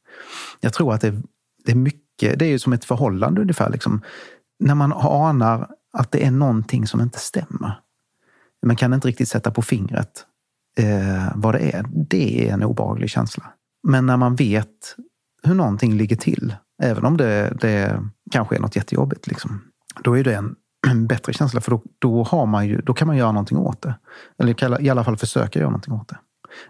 Jag 0.61 0.73
tror 0.73 0.95
att 0.95 1.01
det, 1.01 1.23
det 1.65 1.73
är 1.73 1.77
mycket, 1.77 2.39
det 2.39 2.45
är 2.45 2.51
ju 2.51 2.59
som 2.59 2.73
ett 2.73 2.85
förhållande 2.85 3.41
ungefär. 3.41 3.71
Liksom. 3.71 4.03
när 4.61 4.75
man 4.75 4.93
anar 4.93 5.69
att 5.93 6.13
det 6.13 6.27
är 6.27 6.31
någonting 6.31 6.87
som 6.87 7.01
inte 7.01 7.19
stämmer. 7.19 7.81
Man 8.67 8.77
kan 8.77 8.95
inte 8.95 9.09
riktigt 9.09 9.29
sätta 9.29 9.51
på 9.51 9.63
fingret 9.63 10.27
eh, 10.79 11.33
vad 11.35 11.55
det 11.55 11.75
är. 11.75 11.85
Det 11.93 12.49
är 12.49 12.53
en 12.53 12.63
obehaglig 12.63 13.11
känsla. 13.11 13.45
Men 13.89 14.07
när 14.07 14.17
man 14.17 14.37
vet 14.37 14.97
hur 15.43 15.55
någonting 15.55 15.97
ligger 15.97 16.17
till, 16.17 16.55
även 16.83 17.05
om 17.05 17.17
det, 17.17 17.57
det 17.61 18.03
kanske 18.31 18.57
är 18.57 18.61
något 18.61 18.77
jättejobbigt, 18.77 19.27
liksom, 19.27 19.63
då 20.05 20.19
är 20.19 20.25
det 20.25 20.35
en, 20.35 20.57
en 20.89 21.07
bättre 21.07 21.33
känsla. 21.33 21.61
För 21.61 21.71
då, 21.71 21.83
då, 21.99 22.23
har 22.23 22.47
man 22.47 22.69
ju, 22.69 22.81
då 22.81 22.95
kan 22.95 23.07
man 23.07 23.17
göra 23.17 23.33
någonting 23.33 23.59
åt 23.59 23.83
det. 23.83 23.95
Eller 24.39 24.83
i 24.83 24.91
alla 24.91 25.05
fall 25.05 25.17
försöka 25.17 25.59
göra 25.59 25.71
någonting 25.71 25.95
åt 25.95 26.09
det. 26.09 26.19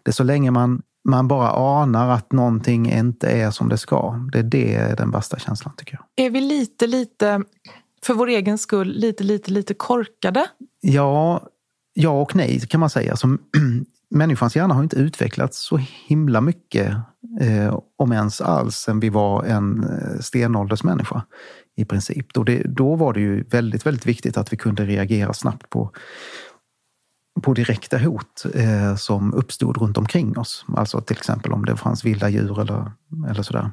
Det 0.02 0.10
är 0.10 0.12
så 0.12 0.24
länge 0.24 0.50
man, 0.50 0.82
man 1.08 1.28
bara 1.28 1.50
anar 1.50 2.08
att 2.08 2.32
någonting 2.32 2.92
inte 2.92 3.28
är 3.30 3.50
som 3.50 3.68
det 3.68 3.78
ska. 3.78 4.28
Det, 4.32 4.38
är 4.38 4.42
det 4.42 4.94
den 4.96 5.10
värsta 5.10 5.38
känslan 5.38 5.74
tycker 5.76 5.94
jag. 5.94 6.26
Är 6.26 6.30
vi 6.30 6.40
lite, 6.40 6.86
lite, 6.86 7.42
för 8.02 8.14
vår 8.14 8.26
egen 8.26 8.58
skull, 8.58 8.88
lite, 8.88 9.24
lite, 9.24 9.50
lite 9.50 9.74
korkade? 9.74 10.46
Ja, 10.80 11.42
ja 11.94 12.10
och 12.10 12.36
nej 12.36 12.60
kan 12.60 12.80
man 12.80 12.90
säga. 12.90 13.10
Alltså, 13.10 13.26
människans 14.10 14.56
hjärna 14.56 14.74
har 14.74 14.82
inte 14.82 14.96
utvecklats 14.96 15.58
så 15.58 15.76
himla 16.06 16.40
mycket, 16.40 16.96
eh, 17.40 17.78
om 17.98 18.12
ens 18.12 18.40
alls, 18.40 18.76
sen 18.76 19.00
vi 19.00 19.08
var 19.08 19.44
en 19.44 19.84
eh, 19.84 20.20
stenåldersmänniska 20.20 21.24
i 21.76 21.84
princip. 21.84 22.34
Då, 22.34 22.42
det, 22.42 22.62
då 22.62 22.96
var 22.96 23.12
det 23.12 23.20
ju 23.20 23.42
väldigt, 23.42 23.86
väldigt 23.86 24.06
viktigt 24.06 24.36
att 24.36 24.52
vi 24.52 24.56
kunde 24.56 24.84
reagera 24.84 25.32
snabbt 25.32 25.70
på, 25.70 25.90
på 27.42 27.54
direkta 27.54 27.98
hot 27.98 28.44
eh, 28.54 28.96
som 28.96 29.34
uppstod 29.34 29.76
runt 29.76 29.98
omkring 29.98 30.38
oss. 30.38 30.64
Alltså 30.76 31.00
till 31.00 31.16
exempel 31.16 31.52
om 31.52 31.64
det 31.64 31.76
fanns 31.76 32.04
vilda 32.04 32.28
djur 32.28 32.60
eller, 32.60 32.92
eller 33.28 33.42
sådär. 33.42 33.70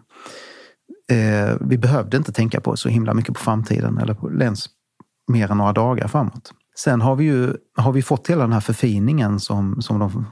Eh, 1.11 1.55
vi 1.61 1.77
behövde 1.77 2.17
inte 2.17 2.31
tänka 2.31 2.61
på 2.61 2.77
så 2.77 2.89
himla 2.89 3.13
mycket 3.13 3.33
på 3.33 3.39
framtiden 3.39 3.97
eller 3.97 4.13
på, 4.13 4.31
ens 4.31 4.65
mer 5.27 5.51
än 5.51 5.57
några 5.57 5.73
dagar 5.73 6.07
framåt. 6.07 6.53
Sen 6.77 7.01
har 7.01 7.15
vi 7.15 7.25
ju 7.25 7.53
har 7.75 7.91
vi 7.91 8.01
fått 8.01 8.29
hela 8.29 8.41
den 8.41 8.53
här 8.53 8.59
förfiningen 8.59 9.39
som, 9.39 9.81
som 9.81 9.99
de 9.99 10.25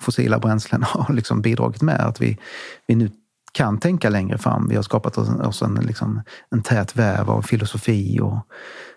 fossila 0.00 0.38
bränslena 0.38 0.86
har 0.90 1.14
liksom 1.14 1.42
bidragit 1.42 1.82
med. 1.82 2.00
Att 2.00 2.20
vi, 2.20 2.38
vi 2.86 2.94
nu 2.94 3.10
kan 3.52 3.78
tänka 3.78 4.10
längre 4.10 4.38
fram. 4.38 4.68
Vi 4.68 4.76
har 4.76 4.82
skapat 4.82 5.18
oss 5.18 5.62
en, 5.62 5.74
liksom, 5.74 6.22
en 6.50 6.62
tät 6.62 6.96
väv 6.96 7.30
av 7.30 7.42
filosofi 7.42 8.20
och, 8.20 8.38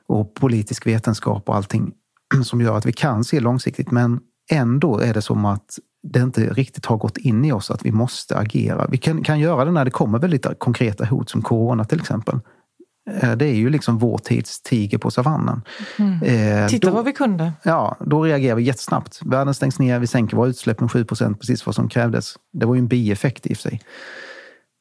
och 0.08 0.34
politisk 0.34 0.88
vetenskap 0.88 1.50
och 1.50 1.56
allting 1.56 1.94
som 2.44 2.62
gör 2.62 2.78
att 2.78 2.86
vi 2.86 2.94
kan 2.94 3.24
se 3.24 3.40
långsiktigt. 3.40 3.92
Men 3.92 4.20
ändå 4.52 5.00
är 5.00 5.14
det 5.14 5.22
som 5.22 5.46
att 5.46 5.80
det 6.04 6.20
inte 6.20 6.54
riktigt 6.54 6.86
har 6.86 6.98
gått 6.98 7.18
in 7.18 7.46
i 7.46 7.52
oss 7.52 7.72
att 7.72 7.86
vi 7.86 7.92
måste 7.92 8.38
agera. 8.38 8.88
Vi 8.88 8.98
kan, 8.98 9.24
kan 9.24 9.40
göra 9.40 9.66
det 9.66 9.72
när 9.72 9.86
det 9.86 9.92
kommer 9.92 10.20
väldigt 10.20 10.46
konkreta 10.58 11.06
hot 11.06 11.30
som 11.30 11.42
corona 11.42 11.86
till 11.86 12.00
exempel. 12.00 12.40
Eh, 13.22 13.32
det 13.32 13.46
är 13.46 13.54
ju 13.54 13.70
liksom 13.70 13.98
vår 13.98 14.18
tids 14.18 14.62
tiger 14.62 14.98
på 14.98 15.12
savannen. 15.12 15.62
Mm. 16.00 16.24
Eh, 16.24 16.68
Titta 16.68 16.88
då, 16.88 16.94
vad 16.94 17.06
vi 17.06 17.14
kunde. 17.14 17.54
Ja, 17.64 17.98
då 18.00 18.24
reagerar 18.24 18.56
vi 18.56 18.64
jättesnabbt. 18.64 19.20
Världen 19.26 19.54
stängs 19.54 19.80
ner, 19.80 20.00
vi 20.00 20.08
sänker 20.08 20.38
våra 20.38 20.50
utsläpp 20.50 20.80
med 20.80 20.92
7 20.92 21.06
precis 21.06 21.66
vad 21.66 21.76
som 21.76 21.90
krävdes. 21.90 22.34
Det 22.54 22.66
var 22.66 22.76
ju 22.76 22.80
en 22.80 22.88
bieffekt 22.88 23.48
i 23.48 23.54
och 23.54 23.58
för 23.58 23.70
sig. 23.70 23.82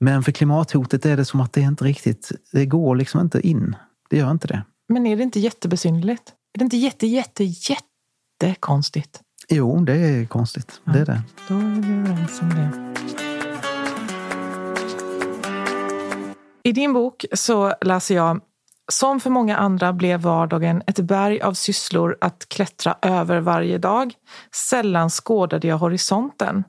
Men 0.01 0.23
för 0.23 0.33
klimathotet 0.33 1.07
är 1.07 1.17
det 1.17 1.25
som 1.25 1.41
att 1.41 1.53
det 1.53 1.61
inte 1.61 1.85
riktigt, 1.85 2.33
det 2.53 2.67
går 2.67 2.97
liksom 2.97 3.21
inte 3.21 3.41
in. 3.49 3.77
Det 4.11 4.17
gör 4.17 4.31
inte 4.31 4.49
det. 4.49 4.63
Men 4.89 5.07
är 5.07 5.17
det 5.17 5.23
inte 5.23 5.41
jättebesynnerligt? 5.41 6.33
Är 6.55 6.59
det 6.59 6.65
inte 6.65 6.77
jätte, 6.77 7.07
jätte, 7.07 7.45
jättekonstigt? 7.45 9.21
Jo, 9.49 9.81
det 9.81 9.97
är 9.97 10.27
konstigt. 10.27 10.81
Ja, 10.85 10.93
det 10.93 10.99
är 10.99 11.07
det. 11.07 11.23
Då 11.49 11.55
är 11.55 11.83
vi 11.83 11.93
överens 11.93 12.41
om 12.43 12.49
det. 12.49 13.30
I 16.63 16.73
din 16.73 16.93
bok 16.93 17.25
så 17.33 17.75
läser 17.81 18.15
jag 18.15 18.41
som 18.93 19.21
för 19.21 19.31
många 19.31 19.57
andra 19.57 19.93
blev 19.93 20.21
vardagen 20.21 20.83
ett 20.87 20.99
berg 20.99 21.41
av 21.41 21.55
sysslor 21.55 22.17
att 22.21 22.49
klättra 22.49 22.97
över 23.03 23.41
varje 23.41 23.79
dag. 23.79 24.15
Sällan 24.55 25.11
skådade 25.11 25.69
jag 25.69 25.79
horisonten. 25.79 26.65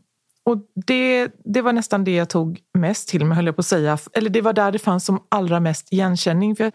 Och 0.46 0.58
det, 0.86 1.32
det 1.46 1.62
var 1.62 1.74
nästan 1.74 2.04
det 2.04 2.16
jag 2.16 2.30
tog 2.30 2.60
mest 2.78 3.10
till 3.10 3.26
mig, 3.26 3.36
höll 3.36 3.46
jag 3.46 3.56
på 3.56 3.60
att 3.60 3.66
säga. 3.66 3.98
Eller 4.14 4.30
det 4.30 4.42
var 4.42 4.54
där 4.54 4.72
det 4.72 4.80
fanns 4.80 5.06
som 5.06 5.24
allra 5.30 5.60
mest 5.60 5.94
igenkänning. 5.94 6.56
För 6.56 6.72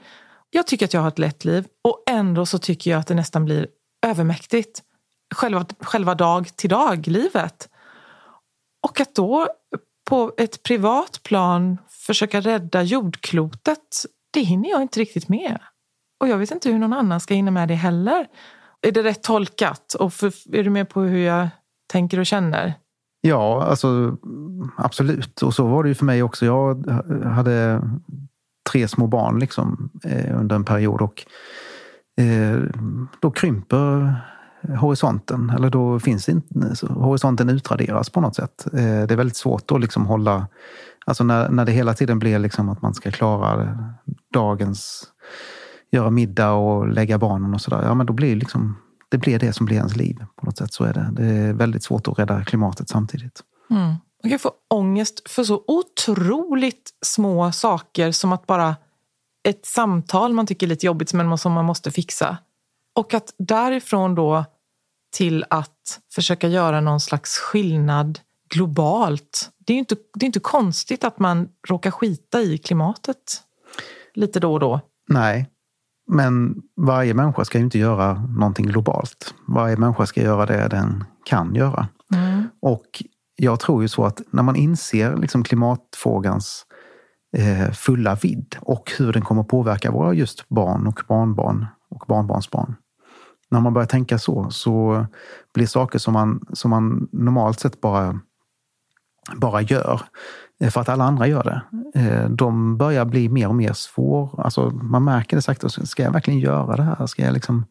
jag 0.50 0.66
tycker 0.66 0.84
att 0.84 0.94
jag 0.94 1.00
har 1.00 1.08
ett 1.08 1.18
lätt 1.18 1.44
liv 1.44 1.66
och 1.84 2.02
ändå 2.10 2.46
så 2.46 2.58
tycker 2.58 2.90
jag 2.90 3.00
att 3.00 3.06
det 3.06 3.14
nästan 3.14 3.44
blir 3.44 3.66
övermäktigt. 4.06 4.82
Själva, 5.34 5.66
själva 5.80 6.14
dag 6.14 6.56
till 6.56 6.70
dag-livet. 6.70 7.68
Och 8.86 9.00
att 9.00 9.14
då 9.14 9.48
på 10.06 10.32
ett 10.36 10.62
privat 10.62 11.20
plan 11.22 11.78
försöka 11.88 12.40
rädda 12.40 12.82
jordklotet, 12.82 14.04
det 14.32 14.40
hinner 14.40 14.70
jag 14.70 14.82
inte 14.82 15.00
riktigt 15.00 15.28
med. 15.28 15.58
Och 16.20 16.28
jag 16.28 16.38
vet 16.38 16.50
inte 16.50 16.70
hur 16.70 16.78
någon 16.78 16.92
annan 16.92 17.20
ska 17.20 17.34
hinna 17.34 17.50
med 17.50 17.68
det 17.68 17.74
heller. 17.74 18.26
Är 18.82 18.92
det 18.92 19.02
rätt 19.02 19.22
tolkat? 19.22 19.94
Och 19.94 20.12
för, 20.12 20.56
är 20.56 20.64
du 20.64 20.70
med 20.70 20.88
på 20.88 21.00
hur 21.00 21.18
jag 21.18 21.48
tänker 21.92 22.18
och 22.18 22.26
känner? 22.26 22.74
Ja, 23.20 23.62
alltså 23.62 24.16
absolut. 24.76 25.42
Och 25.42 25.54
så 25.54 25.66
var 25.66 25.82
det 25.82 25.88
ju 25.88 25.94
för 25.94 26.04
mig 26.04 26.22
också. 26.22 26.46
Jag 26.46 26.86
hade 27.24 27.82
tre 28.70 28.88
små 28.88 29.06
barn 29.06 29.38
liksom, 29.38 29.90
eh, 30.04 30.40
under 30.40 30.56
en 30.56 30.64
period 30.64 31.00
och 31.00 31.26
eh, 32.20 32.60
då 33.20 33.30
krymper 33.30 34.14
horisonten, 34.68 35.50
eller 35.50 35.70
då 35.70 36.00
finns 36.00 36.28
inte, 36.28 36.86
horisonten 36.88 37.50
utraderas 37.50 38.10
på 38.10 38.20
något 38.20 38.34
sätt. 38.34 38.66
Eh, 38.72 38.80
det 38.80 39.12
är 39.12 39.16
väldigt 39.16 39.36
svårt 39.36 39.70
att 39.70 39.80
liksom 39.80 40.06
hålla, 40.06 40.46
alltså 41.06 41.24
när, 41.24 41.48
när 41.48 41.64
det 41.64 41.72
hela 41.72 41.94
tiden 41.94 42.18
blir 42.18 42.38
liksom 42.38 42.68
att 42.68 42.82
man 42.82 42.94
ska 42.94 43.10
klara 43.10 43.78
dagens, 44.32 45.04
göra 45.92 46.10
middag 46.10 46.52
och 46.52 46.88
lägga 46.88 47.18
barnen 47.18 47.54
och 47.54 47.60
sådär, 47.60 47.82
ja 47.82 47.94
men 47.94 48.06
då 48.06 48.12
blir 48.12 48.36
liksom, 48.36 48.76
det 49.08 49.18
blir 49.18 49.38
det 49.38 49.52
som 49.52 49.66
blir 49.66 49.76
ens 49.76 49.96
liv. 49.96 50.24
På 50.36 50.46
något 50.46 50.58
sätt 50.58 50.72
så 50.72 50.84
är 50.84 50.92
det. 50.92 51.08
Det 51.12 51.24
är 51.24 51.52
väldigt 51.52 51.82
svårt 51.82 52.08
att 52.08 52.18
rädda 52.18 52.44
klimatet 52.44 52.88
samtidigt. 52.88 53.40
Mm. 53.70 53.94
Man 54.22 54.30
kan 54.30 54.38
få 54.38 54.50
ångest 54.74 55.28
för 55.28 55.44
så 55.44 55.64
otroligt 55.66 56.90
små 57.04 57.52
saker 57.52 58.12
som 58.12 58.32
att 58.32 58.46
bara 58.46 58.76
ett 59.48 59.66
samtal 59.66 60.32
man 60.32 60.46
tycker 60.46 60.66
är 60.66 60.68
lite 60.68 60.86
jobbigt 60.86 61.12
men 61.12 61.38
som 61.38 61.52
man 61.52 61.64
måste 61.64 61.90
fixa. 61.90 62.38
Och 62.96 63.14
att 63.14 63.34
därifrån 63.38 64.14
då 64.14 64.44
till 65.16 65.44
att 65.50 66.00
försöka 66.14 66.48
göra 66.48 66.80
någon 66.80 67.00
slags 67.00 67.38
skillnad 67.38 68.18
globalt. 68.54 69.50
Det 69.66 69.72
är 69.72 69.78
inte, 69.78 69.96
det 70.14 70.24
är 70.24 70.26
inte 70.26 70.40
konstigt 70.40 71.04
att 71.04 71.18
man 71.18 71.48
råkar 71.68 71.90
skita 71.90 72.40
i 72.40 72.58
klimatet 72.58 73.42
lite 74.14 74.40
då 74.40 74.52
och 74.52 74.60
då. 74.60 74.80
Nej, 75.08 75.50
men 76.10 76.62
varje 76.80 77.14
människa 77.14 77.44
ska 77.44 77.58
ju 77.58 77.64
inte 77.64 77.78
göra 77.78 78.14
någonting 78.14 78.66
globalt. 78.66 79.34
Varje 79.48 79.76
människa 79.76 80.06
ska 80.06 80.22
göra 80.22 80.46
det 80.46 80.68
den 80.68 81.04
kan 81.24 81.54
göra. 81.54 81.88
Mm. 82.14 82.48
Och 82.62 83.02
jag 83.36 83.60
tror 83.60 83.82
ju 83.82 83.88
så 83.88 84.04
att 84.04 84.20
när 84.30 84.42
man 84.42 84.56
inser 84.56 85.16
liksom 85.16 85.44
klimatfrågans 85.44 86.66
eh, 87.36 87.72
fulla 87.72 88.14
vidd 88.14 88.56
och 88.60 88.92
hur 88.98 89.12
den 89.12 89.22
kommer 89.22 89.42
påverka 89.42 89.90
våra 89.90 90.14
just 90.14 90.48
barn 90.48 90.86
och 90.86 91.00
barnbarn 91.08 91.66
och 91.90 92.04
barnbarnsbarn 92.08 92.76
när 93.50 93.60
man 93.60 93.72
börjar 93.72 93.86
tänka 93.86 94.18
så, 94.18 94.50
så 94.50 95.06
blir 95.54 95.66
saker 95.66 95.98
som 95.98 96.12
man, 96.12 96.46
som 96.52 96.70
man 96.70 97.08
normalt 97.12 97.60
sett 97.60 97.80
bara, 97.80 98.20
bara 99.36 99.62
gör, 99.62 100.02
eh, 100.60 100.70
för 100.70 100.80
att 100.80 100.88
alla 100.88 101.04
andra 101.04 101.26
gör 101.26 101.44
det, 101.44 101.62
eh, 102.00 102.30
de 102.30 102.76
börjar 102.76 103.04
bli 103.04 103.28
mer 103.28 103.48
och 103.48 103.54
mer 103.54 103.72
svår. 103.72 104.40
Alltså 104.40 104.70
man 104.70 105.04
märker 105.04 105.36
det 105.36 105.42
sakta, 105.42 105.68
ska 105.68 106.02
jag 106.02 106.12
verkligen 106.12 106.40
göra 106.40 106.76
det 106.76 106.82
här? 106.82 107.06
Ska 107.06 107.24
jag 107.24 107.34
liksom... 107.34 107.64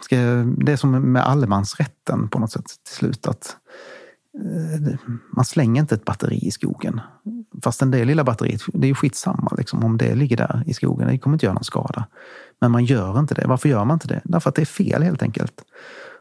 Ska 0.00 0.16
jag, 0.16 0.64
det 0.64 0.72
är 0.72 0.76
som 0.76 1.12
med 1.12 1.26
allemansrätten 1.26 2.28
på 2.28 2.38
något 2.38 2.52
sätt 2.52 2.64
till 2.66 2.94
slut. 2.94 3.26
Att 3.26 3.56
eh, 4.38 4.94
man 5.36 5.44
slänger 5.44 5.80
inte 5.82 5.94
ett 5.94 6.04
batteri 6.04 6.46
i 6.46 6.50
skogen. 6.50 7.00
Fast 7.62 7.80
det 7.90 8.04
lilla 8.04 8.24
batteriet, 8.24 8.60
det 8.66 8.86
är 8.86 8.88
ju 8.88 8.94
skitsamma 8.94 9.52
liksom, 9.58 9.84
om 9.84 9.98
det 9.98 10.14
ligger 10.14 10.36
där 10.36 10.62
i 10.66 10.74
skogen. 10.74 11.08
Det 11.08 11.18
kommer 11.18 11.34
inte 11.34 11.46
göra 11.46 11.54
någon 11.54 11.64
skada. 11.64 12.06
Men 12.60 12.70
man 12.70 12.84
gör 12.84 13.18
inte 13.18 13.34
det. 13.34 13.46
Varför 13.46 13.68
gör 13.68 13.84
man 13.84 13.94
inte 13.94 14.08
det? 14.08 14.20
Därför 14.24 14.48
att 14.48 14.54
det 14.54 14.62
är 14.62 14.66
fel 14.66 15.02
helt 15.02 15.22
enkelt. 15.22 15.64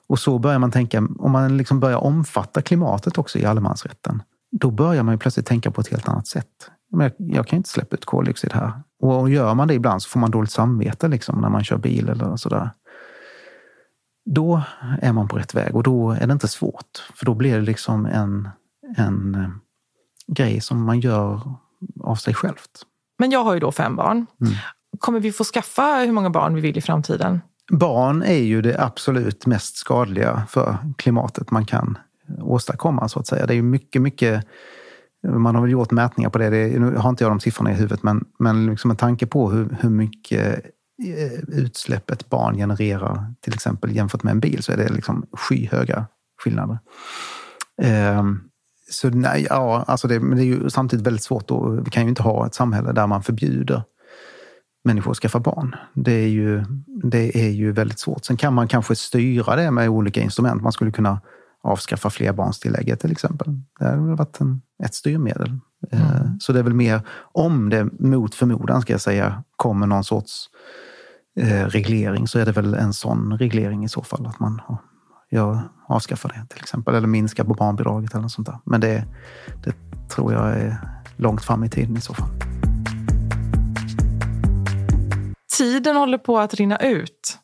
Och 0.08 0.20
så 0.20 0.40
börjar 0.40 0.60
man 0.60 0.72
tänka, 0.72 1.08
om 1.20 1.32
man 1.32 1.58
liksom 1.58 1.80
börjar 1.80 1.98
omfatta 1.98 2.62
klimatet 2.62 3.18
också 3.18 3.40
i 3.40 3.46
allemansrätten, 3.46 4.24
då 4.52 4.72
börjar 4.72 5.04
man 5.04 5.13
ju 5.13 5.18
plötsligt 5.18 5.46
tänka 5.46 5.72
på 5.72 5.82
ett 5.82 5.88
helt 5.88 6.10
annat 6.10 6.28
sätt. 6.28 6.72
Jag 7.18 7.48
kan 7.48 7.58
inte 7.58 7.70
släppa 7.70 7.96
ut 7.96 8.06
koldioxid 8.06 8.54
här. 8.54 8.72
Och 9.00 9.30
gör 9.30 9.54
man 9.54 9.68
det 9.68 9.74
ibland 9.74 10.02
så 10.02 10.10
får 10.10 10.20
man 10.20 10.32
dåligt 10.32 10.52
samvete 10.52 11.08
liksom, 11.08 11.42
när 11.42 11.50
man 11.50 11.63
kör 11.63 11.78
bil 11.78 12.10
eller 12.10 12.36
sådär. 12.36 12.70
Då 14.25 14.62
är 15.02 15.13
man 15.13 15.28
på 15.28 15.38
rätt 15.38 15.54
väg 15.54 15.75
och 15.75 15.84
då 15.84 16.12
är 16.12 16.28
det 16.28 16.34
inte 16.34 16.48
svårt. 16.48 17.12
För 17.16 17.25
då 17.25 17.34
blir 17.34 17.56
det 17.56 17.62
liksom 17.62 18.06
en, 18.06 18.50
en 18.98 19.36
eh, 19.36 19.50
grej 20.27 20.62
som 20.62 20.86
man 20.86 21.00
gör 21.00 21.42
av 22.00 22.15
sig 22.15 22.34
självt. 22.34 22.82
Men 23.20 23.32
jag 23.32 23.44
har 23.44 23.53
ju 23.53 23.60
då 23.60 23.72
fem 23.72 23.96
barn. 23.96 24.25
Mm. 24.42 24.53
Kommer 25.00 25.20
vi 25.20 25.32
få 25.32 25.44
skaffa 25.44 26.03
hur 26.06 26.12
många 26.12 26.30
barn 26.30 26.56
vi 26.56 26.62
vill 26.62 26.77
i 26.77 26.82
framtiden? 26.82 27.42
Barn 27.72 28.24
är 28.24 28.38
ju 28.38 28.62
det 28.62 28.80
absolut 28.80 29.46
mest 29.46 29.77
skadliga 29.77 30.44
för 30.50 30.77
klimatet 30.98 31.51
man 31.51 31.65
kan 31.65 31.98
åstadkomma 32.42 33.10
så 33.10 33.20
att 33.20 33.27
säga. 33.27 33.46
Det 33.46 33.53
är 33.53 33.56
ju 33.56 33.62
mycket, 33.62 34.01
mycket 34.01 34.46
Man 35.27 35.56
har 35.56 35.62
väl 35.62 35.72
gjort 35.72 35.92
mätningar 35.92 36.30
på 36.30 36.38
det. 36.38 36.50
det 36.50 36.80
nu 36.80 36.96
har 36.96 37.10
inte 37.10 37.24
jag 37.24 37.32
de 37.32 37.39
siffrorna 37.39 37.72
i 37.72 37.75
huvudet, 37.75 38.03
men, 38.03 38.25
men 38.39 38.65
liksom 38.65 38.88
med 38.88 38.98
tanke 38.98 39.27
på 39.27 39.51
hur, 39.51 39.77
hur 39.82 39.89
mycket 39.89 40.65
eh, 41.06 41.39
utsläpp 41.48 42.12
ett 42.12 42.30
barn 42.30 42.56
genererar, 42.56 43.34
till 43.42 43.53
exempel 43.53 43.96
jämfört 43.96 44.24
med 44.24 44.32
en 44.32 44.39
bil, 44.39 44.63
så 44.63 44.72
är 44.72 44.77
det 44.77 44.89
liksom 44.89 45.25
skyhöga 45.32 46.06
skillnader. 46.44 46.80
Um, 48.18 48.50
så 48.90 49.10
nej, 49.10 49.48
ja, 49.50 49.84
alltså 49.88 50.08
det, 50.08 50.20
men 50.20 50.38
det 50.38 50.44
är 50.44 50.46
ju 50.46 50.70
samtidigt 50.70 51.08
väldigt 51.08 51.24
svårt. 51.24 51.52
Och 51.52 51.88
vi 51.88 51.92
kan 51.92 52.04
ju 52.04 52.10
inte 52.10 52.24
ha 52.24 52.46
ett 52.46 52.54
samhälle 52.54 52.92
där 52.92 53.08
man 53.08 53.24
förbjuder 53.24 53.84
människor 54.84 55.12
att 55.12 55.18
skaffa 55.18 55.40
barn. 55.40 55.75
Det 55.94 56.12
är, 56.12 56.28
ju, 56.28 56.63
det 57.04 57.46
är 57.46 57.50
ju 57.50 57.72
väldigt 57.72 58.00
svårt. 58.00 58.25
Sen 58.25 58.38
kan 58.38 58.54
man 58.54 58.68
kanske 58.68 58.96
styra 58.96 59.56
det 59.56 59.72
med 59.72 59.90
olika 59.90 60.22
instrument. 60.22 60.62
Man 60.62 60.72
skulle 60.72 60.92
kunna 60.92 61.22
avskaffa 61.63 62.10
flerbarnstillägget 62.10 63.00
till 63.00 63.12
exempel. 63.12 63.48
Det 63.80 63.86
hade 63.86 63.98
väl 63.98 64.16
varit 64.16 64.42
en, 64.42 64.62
ett 64.84 64.94
styrmedel. 64.94 65.60
Eh, 65.92 66.22
mm. 66.22 66.40
Så 66.40 66.54
det 66.54 66.60
är 66.60 66.63
väl 66.63 66.74
mer 66.74 67.02
om 67.32 67.70
det 67.70 67.90
mot 68.00 68.36
förmodan, 68.36 68.82
ska 68.82 68.94
jag 68.94 69.02
säga, 69.02 69.44
kommer 69.56 69.88
någon 69.88 70.04
sorts 70.04 70.50
eh, 71.40 71.66
reglering 71.66 72.28
så 72.28 72.40
är 72.40 72.46
det 72.46 72.52
väl 72.52 72.74
en 72.74 72.94
sån 72.94 73.38
reglering 73.38 73.84
i 73.84 73.90
så 73.90 74.02
fall. 74.02 74.25
Att 74.25 74.40
man 74.40 74.62
har, 74.66 74.78
jag 75.34 75.60
avskaffar 75.88 76.30
det 76.30 76.54
till 76.54 76.63
exempel. 76.63 76.96
Eller 76.96 77.08
minskar 77.08 77.44
på 77.44 77.54
barnbidraget 77.54 78.12
eller 78.12 78.22
något 78.22 78.32
sånt 78.32 78.48
där. 78.48 78.60
Men 78.66 78.82
det, 78.82 79.06
det 79.63 79.75
tror 80.10 80.34
jag 80.34 80.50
är 80.50 80.78
långt 81.18 81.44
fram 81.44 81.63
i 81.63 81.70
tiden 81.70 81.98
i 81.98 82.02
så 82.02 82.13
fall. 82.13 82.30
Tiden 85.58 85.96
håller 85.96 86.18
på 86.18 86.40
att 86.40 86.54
rinna 86.54 86.78
ut, 86.78 87.38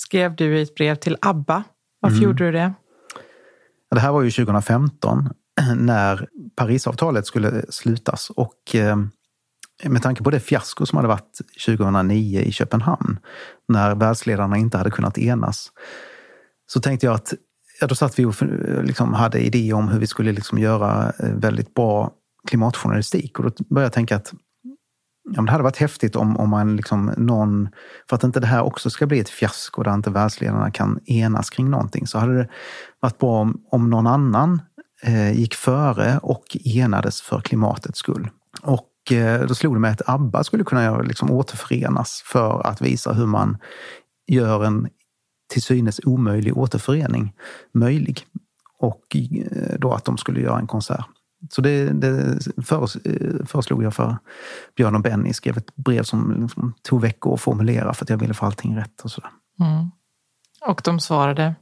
skrev 0.00 0.36
du 0.36 0.58
i 0.58 0.62
ett 0.62 0.74
brev 0.74 0.94
till 0.94 1.16
ABBA. 1.20 1.64
Varför 2.00 2.16
mm. 2.16 2.24
gjorde 2.24 2.44
du 2.44 2.52
det? 2.52 2.72
Det 3.90 4.00
här 4.00 4.12
var 4.12 4.22
ju 4.22 4.30
2015 4.30 5.28
när 5.76 6.28
Parisavtalet 6.56 7.26
skulle 7.26 7.64
slutas 7.68 8.30
och 8.30 8.74
eh, 8.74 8.96
med 9.84 10.02
tanke 10.02 10.22
på 10.22 10.30
det 10.30 10.40
fiasko 10.40 10.86
som 10.86 10.96
hade 10.96 11.08
varit 11.08 11.40
2009 11.66 12.40
i 12.40 12.52
Köpenhamn 12.52 13.18
när 13.68 13.94
världsledarna 13.94 14.56
inte 14.56 14.78
hade 14.78 14.90
kunnat 14.90 15.18
enas 15.18 15.72
så 16.66 16.80
tänkte 16.80 17.06
jag 17.06 17.14
att 17.14 17.34
ja, 17.80 17.86
då 17.86 17.94
satt 17.94 18.18
vi 18.18 18.24
och 18.24 18.34
liksom 18.82 19.14
hade 19.14 19.40
idéer 19.40 19.74
om 19.74 19.88
hur 19.88 19.98
vi 19.98 20.06
skulle 20.06 20.32
liksom 20.32 20.58
göra 20.58 21.12
eh, 21.18 21.30
väldigt 21.30 21.74
bra 21.74 22.12
klimatjournalistik 22.48 23.38
och 23.38 23.44
då 23.44 23.64
började 23.70 23.86
jag 23.86 23.92
tänka 23.92 24.16
att 24.16 24.32
Ja, 25.30 25.42
det 25.42 25.50
hade 25.50 25.64
varit 25.64 25.76
häftigt 25.76 26.16
om, 26.16 26.36
om 26.36 26.50
man 26.50 26.76
liksom 26.76 27.14
någon, 27.16 27.68
för 28.08 28.16
att 28.16 28.24
inte 28.24 28.40
det 28.40 28.46
här 28.46 28.62
också 28.62 28.90
ska 28.90 29.06
bli 29.06 29.20
ett 29.20 29.28
fiasko 29.28 29.82
där 29.82 29.94
inte 29.94 30.10
världsledarna 30.10 30.70
kan 30.70 31.00
enas 31.06 31.50
kring 31.50 31.70
någonting, 31.70 32.06
så 32.06 32.18
hade 32.18 32.36
det 32.36 32.48
varit 33.00 33.18
bra 33.18 33.40
om, 33.40 33.64
om 33.70 33.90
någon 33.90 34.06
annan 34.06 34.62
eh, 35.02 35.32
gick 35.32 35.54
före 35.54 36.18
och 36.22 36.56
enades 36.64 37.20
för 37.20 37.40
klimatets 37.40 37.98
skull. 37.98 38.30
Och 38.62 39.12
eh, 39.12 39.46
då 39.46 39.54
slog 39.54 39.74
det 39.74 39.80
mig 39.80 39.90
att 39.90 40.08
ABBA 40.08 40.44
skulle 40.44 40.64
kunna 40.64 40.98
liksom 40.98 41.30
återförenas 41.30 42.22
för 42.26 42.66
att 42.66 42.80
visa 42.80 43.12
hur 43.12 43.26
man 43.26 43.58
gör 44.26 44.64
en 44.64 44.88
till 45.48 45.62
synes 45.62 46.00
omöjlig 46.04 46.58
återförening 46.58 47.32
möjlig. 47.74 48.26
Och 48.78 49.16
eh, 49.16 49.78
då 49.78 49.92
att 49.92 50.04
de 50.04 50.16
skulle 50.18 50.40
göra 50.40 50.58
en 50.58 50.66
konsert. 50.66 51.06
Så 51.50 51.60
det, 51.60 51.92
det 51.92 52.38
föreslog 53.46 53.84
jag 53.84 53.94
för 53.94 54.16
Björn 54.76 54.94
och 54.94 55.00
Benny. 55.00 55.32
Skrev 55.32 55.56
ett 55.56 55.76
brev 55.76 56.02
som 56.02 56.48
tog 56.82 57.00
veckor 57.00 57.34
att 57.34 57.40
formulera 57.40 57.94
för 57.94 58.04
att 58.04 58.10
jag 58.10 58.16
ville 58.16 58.34
få 58.34 58.46
allting 58.46 58.76
rätt. 58.76 59.00
Och, 59.00 59.10
sådär. 59.10 59.30
Mm. 59.60 59.90
och 60.66 60.80
de 60.84 61.00
svarade? 61.00 61.54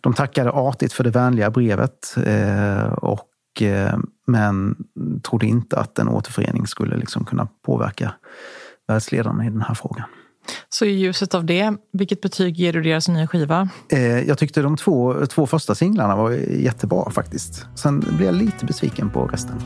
De 0.00 0.14
tackade 0.14 0.50
artigt 0.50 0.92
för 0.92 1.04
det 1.04 1.10
vänliga 1.10 1.50
brevet. 1.50 2.16
Eh, 2.24 2.92
och, 2.92 3.62
eh, 3.62 3.98
men 4.26 4.76
trodde 5.22 5.46
inte 5.46 5.78
att 5.78 5.98
en 5.98 6.08
återförening 6.08 6.66
skulle 6.66 6.96
liksom 6.96 7.24
kunna 7.24 7.48
påverka 7.66 8.14
världsledarna 8.88 9.46
i 9.46 9.50
den 9.50 9.62
här 9.62 9.74
frågan. 9.74 10.06
Så 10.68 10.84
i 10.84 10.90
ljuset 10.90 11.34
av 11.34 11.44
det, 11.44 11.72
vilket 11.92 12.20
betyg 12.20 12.56
ger 12.56 12.72
du 12.72 12.82
deras 12.82 13.08
nya 13.08 13.26
skiva? 13.26 13.68
Eh, 13.92 14.00
jag 14.00 14.38
tyckte 14.38 14.62
de 14.62 14.76
två, 14.76 15.26
två 15.26 15.46
första 15.46 15.74
singlarna 15.74 16.16
var 16.16 16.30
jättebra 16.50 17.10
faktiskt. 17.10 17.66
Sen 17.74 18.00
blev 18.00 18.22
jag 18.22 18.34
lite 18.34 18.64
besviken 18.64 19.10
på 19.10 19.26
resten. 19.26 19.60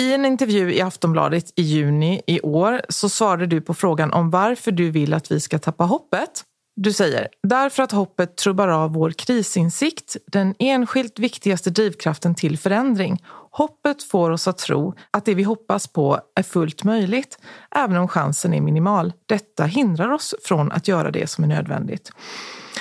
I 0.00 0.14
en 0.14 0.24
intervju 0.24 0.72
i 0.72 0.80
Aftonbladet 0.80 1.52
i 1.56 1.62
juni 1.62 2.22
i 2.26 2.40
år 2.40 2.80
så 2.88 3.08
svarade 3.08 3.46
du 3.46 3.60
på 3.60 3.74
frågan 3.74 4.12
om 4.12 4.30
varför 4.30 4.72
du 4.72 4.90
vill 4.90 5.14
att 5.14 5.32
vi 5.32 5.40
ska 5.40 5.58
tappa 5.58 5.84
hoppet. 5.84 6.44
Du 6.76 6.92
säger, 6.92 7.28
därför 7.42 7.82
att 7.82 7.92
hoppet 7.92 8.36
trubbar 8.36 8.68
av 8.68 8.92
vår 8.92 9.10
krisinsikt, 9.10 10.16
den 10.26 10.54
enskilt 10.58 11.18
viktigaste 11.18 11.70
drivkraften 11.70 12.34
till 12.34 12.58
förändring. 12.58 13.22
Hoppet 13.52 14.02
får 14.02 14.30
oss 14.30 14.48
att 14.48 14.58
tro 14.58 14.94
att 15.10 15.24
det 15.24 15.34
vi 15.34 15.42
hoppas 15.42 15.86
på 15.86 16.20
är 16.34 16.42
fullt 16.42 16.84
möjligt, 16.84 17.38
även 17.70 17.96
om 17.96 18.08
chansen 18.08 18.54
är 18.54 18.60
minimal. 18.60 19.12
Detta 19.26 19.64
hindrar 19.64 20.10
oss 20.12 20.34
från 20.44 20.72
att 20.72 20.88
göra 20.88 21.10
det 21.10 21.26
som 21.26 21.44
är 21.44 21.48
nödvändigt. 21.48 22.12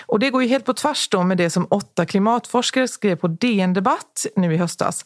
Och 0.06 0.20
det 0.20 0.30
går 0.30 0.44
ju 0.44 0.50
helt 0.50 0.66
på 0.66 0.74
tvärs 0.74 1.10
då 1.10 1.24
med 1.24 1.38
det 1.38 1.50
som 1.50 1.68
åtta 1.70 2.06
klimatforskare 2.06 2.88
skrev 2.88 3.16
på 3.16 3.28
DN 3.28 3.74
Debatt 3.74 4.26
nu 4.36 4.54
i 4.54 4.58
höstas. 4.58 5.06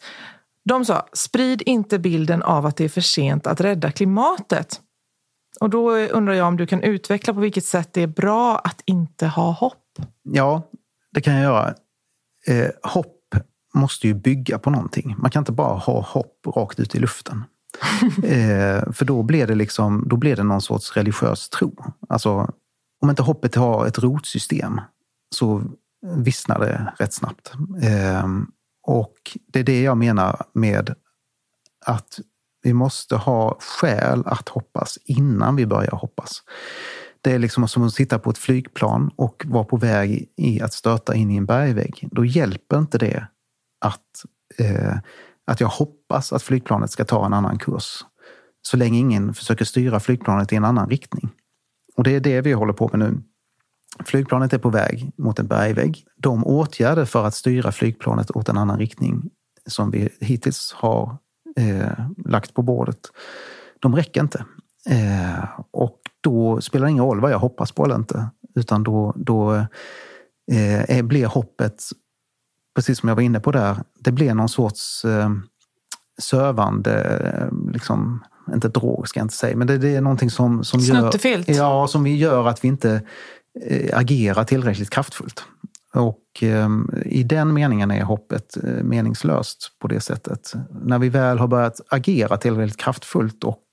De 0.64 0.84
sa, 0.84 1.06
sprid 1.12 1.62
inte 1.66 1.98
bilden 1.98 2.42
av 2.42 2.66
att 2.66 2.76
det 2.76 2.84
är 2.84 2.88
för 2.88 3.00
sent 3.00 3.46
att 3.46 3.60
rädda 3.60 3.90
klimatet. 3.90 4.80
Och 5.60 5.70
då 5.70 5.96
undrar 5.96 6.34
jag 6.34 6.48
om 6.48 6.56
du 6.56 6.66
kan 6.66 6.82
utveckla 6.82 7.34
på 7.34 7.40
vilket 7.40 7.64
sätt 7.64 7.92
det 7.92 8.02
är 8.02 8.06
bra 8.06 8.58
att 8.58 8.82
inte 8.84 9.26
ha 9.26 9.52
hopp? 9.52 9.98
Ja, 10.22 10.62
det 11.12 11.20
kan 11.20 11.34
jag 11.34 11.42
göra. 11.42 11.74
Eh, 12.46 12.70
hopp 12.82 13.13
måste 13.74 14.06
ju 14.06 14.14
bygga 14.14 14.58
på 14.58 14.70
någonting. 14.70 15.14
Man 15.18 15.30
kan 15.30 15.40
inte 15.40 15.52
bara 15.52 15.78
ha 15.78 16.00
hopp 16.00 16.46
rakt 16.56 16.80
ut 16.80 16.94
i 16.94 16.98
luften. 16.98 17.44
eh, 18.24 18.92
för 18.92 19.04
då 19.04 19.22
blir, 19.22 19.46
det 19.46 19.54
liksom, 19.54 20.04
då 20.08 20.16
blir 20.16 20.36
det 20.36 20.42
någon 20.42 20.60
sorts 20.60 20.96
religiös 20.96 21.48
tro. 21.48 21.84
Alltså, 22.08 22.52
om 23.00 23.10
inte 23.10 23.22
hoppet 23.22 23.54
har 23.54 23.86
ett 23.86 23.98
rotsystem 23.98 24.80
så 25.34 25.62
vissnar 26.16 26.58
det 26.58 26.92
rätt 26.98 27.12
snabbt. 27.12 27.52
Eh, 27.82 28.26
och 28.86 29.14
det 29.46 29.60
är 29.60 29.64
det 29.64 29.82
jag 29.82 29.96
menar 29.96 30.44
med 30.52 30.94
att 31.86 32.20
vi 32.62 32.72
måste 32.72 33.16
ha 33.16 33.56
skäl 33.60 34.22
att 34.26 34.48
hoppas 34.48 34.98
innan 35.04 35.56
vi 35.56 35.66
börjar 35.66 35.90
hoppas. 35.90 36.42
Det 37.20 37.32
är 37.32 37.38
liksom 37.38 37.68
som 37.68 37.82
att 37.82 37.94
sitta 37.94 38.18
på 38.18 38.30
ett 38.30 38.38
flygplan 38.38 39.10
och 39.16 39.42
vara 39.46 39.64
på 39.64 39.76
väg 39.76 40.28
i 40.36 40.60
att 40.60 40.72
stöta 40.72 41.14
in 41.14 41.30
i 41.30 41.36
en 41.36 41.46
bergvägg. 41.46 42.08
Då 42.10 42.24
hjälper 42.24 42.78
inte 42.78 42.98
det 42.98 43.26
att, 43.84 44.24
eh, 44.58 44.96
att 45.46 45.60
jag 45.60 45.68
hoppas 45.68 46.32
att 46.32 46.42
flygplanet 46.42 46.90
ska 46.90 47.04
ta 47.04 47.26
en 47.26 47.32
annan 47.32 47.58
kurs. 47.58 48.04
Så 48.62 48.76
länge 48.76 48.98
ingen 48.98 49.34
försöker 49.34 49.64
styra 49.64 50.00
flygplanet 50.00 50.52
i 50.52 50.56
en 50.56 50.64
annan 50.64 50.88
riktning. 50.88 51.30
Och 51.96 52.04
det 52.04 52.16
är 52.16 52.20
det 52.20 52.40
vi 52.40 52.52
håller 52.52 52.72
på 52.72 52.90
med 52.92 52.98
nu. 52.98 53.22
Flygplanet 54.04 54.52
är 54.52 54.58
på 54.58 54.70
väg 54.70 55.10
mot 55.16 55.38
en 55.38 55.46
bergvägg. 55.46 56.04
De 56.16 56.46
åtgärder 56.46 57.04
för 57.04 57.26
att 57.26 57.34
styra 57.34 57.72
flygplanet 57.72 58.30
åt 58.30 58.48
en 58.48 58.58
annan 58.58 58.78
riktning 58.78 59.30
som 59.66 59.90
vi 59.90 60.08
hittills 60.20 60.72
har 60.72 61.16
eh, 61.56 62.06
lagt 62.24 62.54
på 62.54 62.62
bordet, 62.62 62.98
de 63.78 63.96
räcker 63.96 64.20
inte. 64.20 64.44
Eh, 64.90 65.44
och 65.70 66.00
då 66.20 66.60
spelar 66.60 66.86
det 66.86 66.90
ingen 66.90 67.04
roll 67.04 67.20
vad 67.20 67.32
jag 67.32 67.38
hoppas 67.38 67.72
på 67.72 67.84
eller 67.84 67.94
inte, 67.94 68.28
utan 68.54 68.82
då, 68.82 69.12
då 69.16 69.66
eh, 70.52 71.02
blir 71.02 71.26
hoppet, 71.26 71.82
precis 72.74 72.98
som 72.98 73.08
jag 73.08 73.16
var 73.16 73.22
inne 73.22 73.40
på 73.40 73.52
där, 73.52 73.76
det 73.98 74.12
blir 74.12 74.34
någon 74.34 74.48
sorts 74.48 75.04
eh, 75.04 75.30
sövande, 76.18 77.02
eh, 77.34 77.72
liksom, 77.72 78.24
inte 78.54 78.68
drog 78.68 79.08
ska 79.08 79.20
jag 79.20 79.24
inte 79.24 79.34
säga, 79.34 79.56
men 79.56 79.66
det, 79.66 79.78
det 79.78 79.96
är 79.96 80.00
någonting 80.00 80.30
som, 80.30 80.64
som, 80.64 80.80
gör, 80.80 81.10
ja, 81.50 81.86
som 81.86 82.06
gör 82.06 82.48
att 82.48 82.64
vi 82.64 82.68
inte 82.68 83.02
eh, 83.64 83.98
agerar 83.98 84.44
tillräckligt 84.44 84.90
kraftfullt. 84.90 85.44
Och 85.94 86.42
eh, 86.42 86.68
i 87.04 87.22
den 87.22 87.54
meningen 87.54 87.90
är 87.90 88.02
hoppet 88.02 88.56
eh, 88.56 88.84
meningslöst 88.84 89.70
på 89.80 89.88
det 89.88 90.00
sättet. 90.00 90.52
När 90.70 90.98
vi 90.98 91.08
väl 91.08 91.38
har 91.38 91.46
börjat 91.46 91.80
agera 91.88 92.36
tillräckligt 92.36 92.80
kraftfullt 92.80 93.44
och 93.44 93.64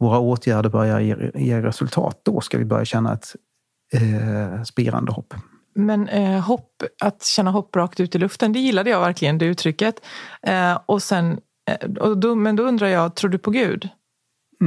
våra 0.00 0.18
åtgärder 0.18 0.70
börjar 0.70 1.00
ge, 1.00 1.30
ge 1.34 1.62
resultat, 1.62 2.20
då 2.24 2.40
ska 2.40 2.58
vi 2.58 2.64
börja 2.64 2.84
känna 2.84 3.14
ett 3.14 3.36
eh, 3.92 4.62
spirande 4.62 5.12
hopp. 5.12 5.34
Men 5.74 6.08
eh, 6.08 6.40
hopp, 6.40 6.82
att 7.02 7.24
känna 7.24 7.50
hopp 7.50 7.76
rakt 7.76 8.00
ut 8.00 8.14
i 8.14 8.18
luften, 8.18 8.52
det 8.52 8.58
gillade 8.58 8.90
jag 8.90 9.00
verkligen, 9.00 9.38
det 9.38 9.46
uttrycket. 9.46 9.94
Eh, 10.42 10.78
och 10.86 11.02
sen, 11.02 11.40
eh, 11.70 11.90
och 11.90 12.18
då, 12.18 12.34
men 12.34 12.56
då 12.56 12.62
undrar 12.62 12.88
jag, 12.88 13.14
tror 13.14 13.30
du 13.30 13.38
på 13.38 13.50
Gud? 13.50 13.88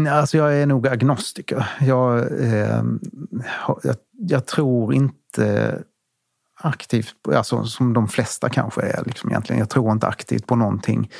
Alltså 0.10 0.38
jag 0.38 0.62
är 0.62 0.66
nog 0.66 0.88
agnostiker. 0.88 1.70
Jag, 1.80 2.42
eh, 2.42 2.84
jag, 3.84 3.96
jag, 4.12 4.46
tror 4.46 4.94
inte 4.94 5.80
aktivt, 6.60 7.16
alltså, 7.36 7.63
som 7.63 7.94
de 7.94 8.08
flesta 8.08 8.50
kanske 8.50 8.82
är. 8.82 9.04
Liksom 9.06 9.30
egentligen. 9.30 9.60
Jag 9.60 9.70
tror 9.70 9.92
inte 9.92 10.08
aktivt 10.08 10.48
på 10.48 10.56
någonting. 10.56 11.12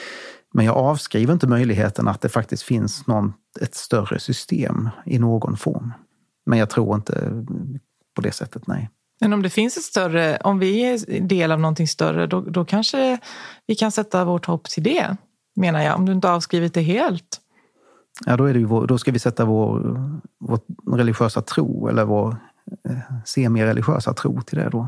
Men 0.54 0.66
jag 0.66 0.78
avskriver 0.78 1.34
inte 1.34 1.48
möjligheten 1.48 2.08
att 2.08 2.22
det 2.22 2.30
faktiskt 2.30 2.64
finns 2.64 3.08
någon, 3.08 3.34
ett 3.62 3.76
större 3.76 4.20
system 4.20 4.90
i 5.06 5.20
någon 5.20 5.58
form. 5.58 5.94
Men 6.46 6.60
jag 6.60 6.70
tror 6.70 6.96
inte 6.96 7.46
på 8.16 8.22
det 8.22 8.32
sättet, 8.32 8.68
nej. 8.68 8.90
Men 9.24 9.34
om 9.34 9.42
det 9.42 9.50
finns 9.50 9.78
ett 9.78 9.84
större, 9.84 10.38
om 10.38 10.60
vi 10.60 10.82
är 10.82 11.22
del 11.22 11.52
av 11.52 11.60
någonting 11.60 11.88
större, 11.88 12.28
då, 12.28 12.42
då 12.42 12.66
kanske 12.66 13.20
vi 13.68 13.76
kan 13.76 13.92
sätta 13.92 14.26
vårt 14.26 14.46
hopp 14.46 14.70
till 14.70 14.84
det, 14.84 15.18
menar 15.56 15.82
jag. 15.82 15.96
Om 15.96 16.06
du 16.06 16.12
inte 16.12 16.28
har 16.28 16.36
avskrivit 16.36 16.74
det 16.74 16.82
helt. 16.82 17.42
Ja, 18.26 18.38
då, 18.38 18.46
är 18.46 18.54
det 18.54 18.60
ju 18.60 18.66
vår, 18.66 18.88
då 18.88 18.98
ska 18.98 19.12
vi 19.12 19.20
sätta 19.20 19.46
vår, 19.46 19.80
vår 20.40 20.60
religiösa 20.98 21.42
tro 21.42 21.88
eller 21.88 22.06
vår 22.06 22.38
eh, 22.90 22.98
semi-religiösa 23.26 24.14
tro 24.14 24.42
till 24.42 24.58
det 24.58 24.70
då. 24.70 24.88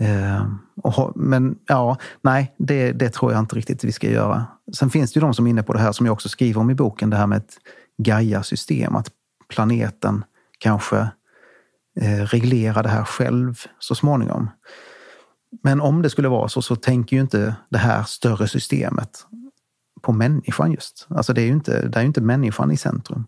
Eh, 0.00 0.46
och, 0.82 1.12
men 1.16 1.58
ja, 1.66 1.96
nej, 2.22 2.54
det, 2.58 2.92
det 2.92 3.10
tror 3.10 3.32
jag 3.32 3.38
inte 3.38 3.56
riktigt 3.56 3.84
vi 3.84 3.92
ska 3.92 4.10
göra. 4.10 4.46
Sen 4.76 4.90
finns 4.90 5.12
det 5.12 5.18
ju 5.18 5.20
de 5.20 5.34
som 5.34 5.46
är 5.46 5.50
inne 5.50 5.62
på 5.62 5.72
det 5.72 5.78
här 5.78 5.92
som 5.92 6.06
jag 6.06 6.12
också 6.12 6.28
skriver 6.28 6.60
om 6.60 6.70
i 6.70 6.74
boken, 6.74 7.10
det 7.10 7.16
här 7.16 7.26
med 7.26 7.38
ett 7.38 7.56
Gaia-system, 7.98 8.96
att 8.96 9.10
planeten 9.48 10.24
kanske 10.58 11.08
eh, 12.00 12.24
reglerar 12.24 12.82
det 12.82 12.88
här 12.88 13.04
själv 13.04 13.54
så 13.78 13.94
småningom. 13.94 14.50
Men 15.62 15.80
om 15.80 16.02
det 16.02 16.10
skulle 16.10 16.28
vara 16.28 16.48
så, 16.48 16.62
så 16.62 16.76
tänker 16.76 17.16
ju 17.16 17.22
inte 17.22 17.54
det 17.70 17.78
här 17.78 18.02
större 18.02 18.48
systemet 18.48 19.26
på 20.02 20.12
människan 20.12 20.72
just. 20.72 21.06
Alltså 21.10 21.32
det 21.32 21.42
är 21.42 21.46
ju 21.46 21.52
inte, 21.52 21.88
det 21.88 21.98
är 21.98 22.04
inte 22.04 22.20
människan 22.20 22.70
i 22.70 22.76
centrum. 22.76 23.26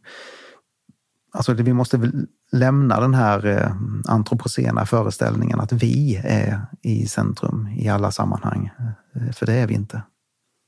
Alltså 1.33 1.55
det, 1.55 1.62
vi 1.62 1.72
måste 1.72 2.12
lämna 2.53 3.00
den 3.00 3.14
här 3.14 3.46
eh, 3.46 3.72
antropocena 4.12 4.87
föreställningen 4.87 5.61
att 5.61 5.72
vi 5.72 6.16
är 6.24 6.66
i 6.83 7.07
centrum 7.07 7.68
i 7.77 7.88
alla 7.88 8.11
sammanhang. 8.11 8.70
Eh, 9.14 9.33
för 9.33 9.46
det 9.46 9.53
är 9.53 9.66
vi 9.66 9.74
inte. 9.74 10.03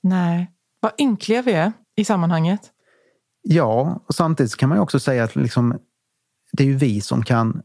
Nej. 0.02 0.50
Vad 0.80 0.92
ynkliga 0.98 1.42
vi 1.42 1.52
är 1.52 1.72
i 1.96 2.04
sammanhanget. 2.04 2.60
Ja, 3.42 4.02
och 4.06 4.14
samtidigt 4.14 4.56
kan 4.56 4.68
man 4.68 4.78
ju 4.78 4.82
också 4.82 5.00
säga 5.00 5.24
att 5.24 5.36
liksom, 5.36 5.78
det 6.52 6.62
är 6.62 6.66
ju 6.66 6.76
vi 6.76 7.00
som 7.00 7.22
kan 7.22 7.62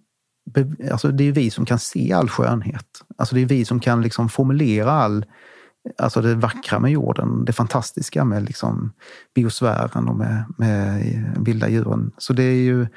Alltså 0.91 1.11
det 1.11 1.23
är 1.23 1.31
vi 1.31 1.51
som 1.51 1.65
kan 1.65 1.79
se 1.79 2.13
all 2.13 2.29
skönhet. 2.29 2.87
Alltså 3.17 3.35
det 3.35 3.41
är 3.41 3.45
vi 3.45 3.65
som 3.65 3.79
kan 3.79 4.01
liksom 4.01 4.29
formulera 4.29 4.91
all, 4.91 5.25
alltså 5.97 6.21
det 6.21 6.35
vackra 6.35 6.79
med 6.79 6.91
jorden, 6.91 7.45
det 7.45 7.53
fantastiska 7.53 8.25
med 8.25 8.43
liksom 8.43 8.93
biosfären 9.35 10.07
och 10.07 10.15
med, 10.15 10.43
med 10.57 11.03
vilda 11.39 11.69
djuren. 11.69 12.11
Så 12.17 12.33
det 12.33 12.43
är 12.43 12.63
ju 12.63 12.87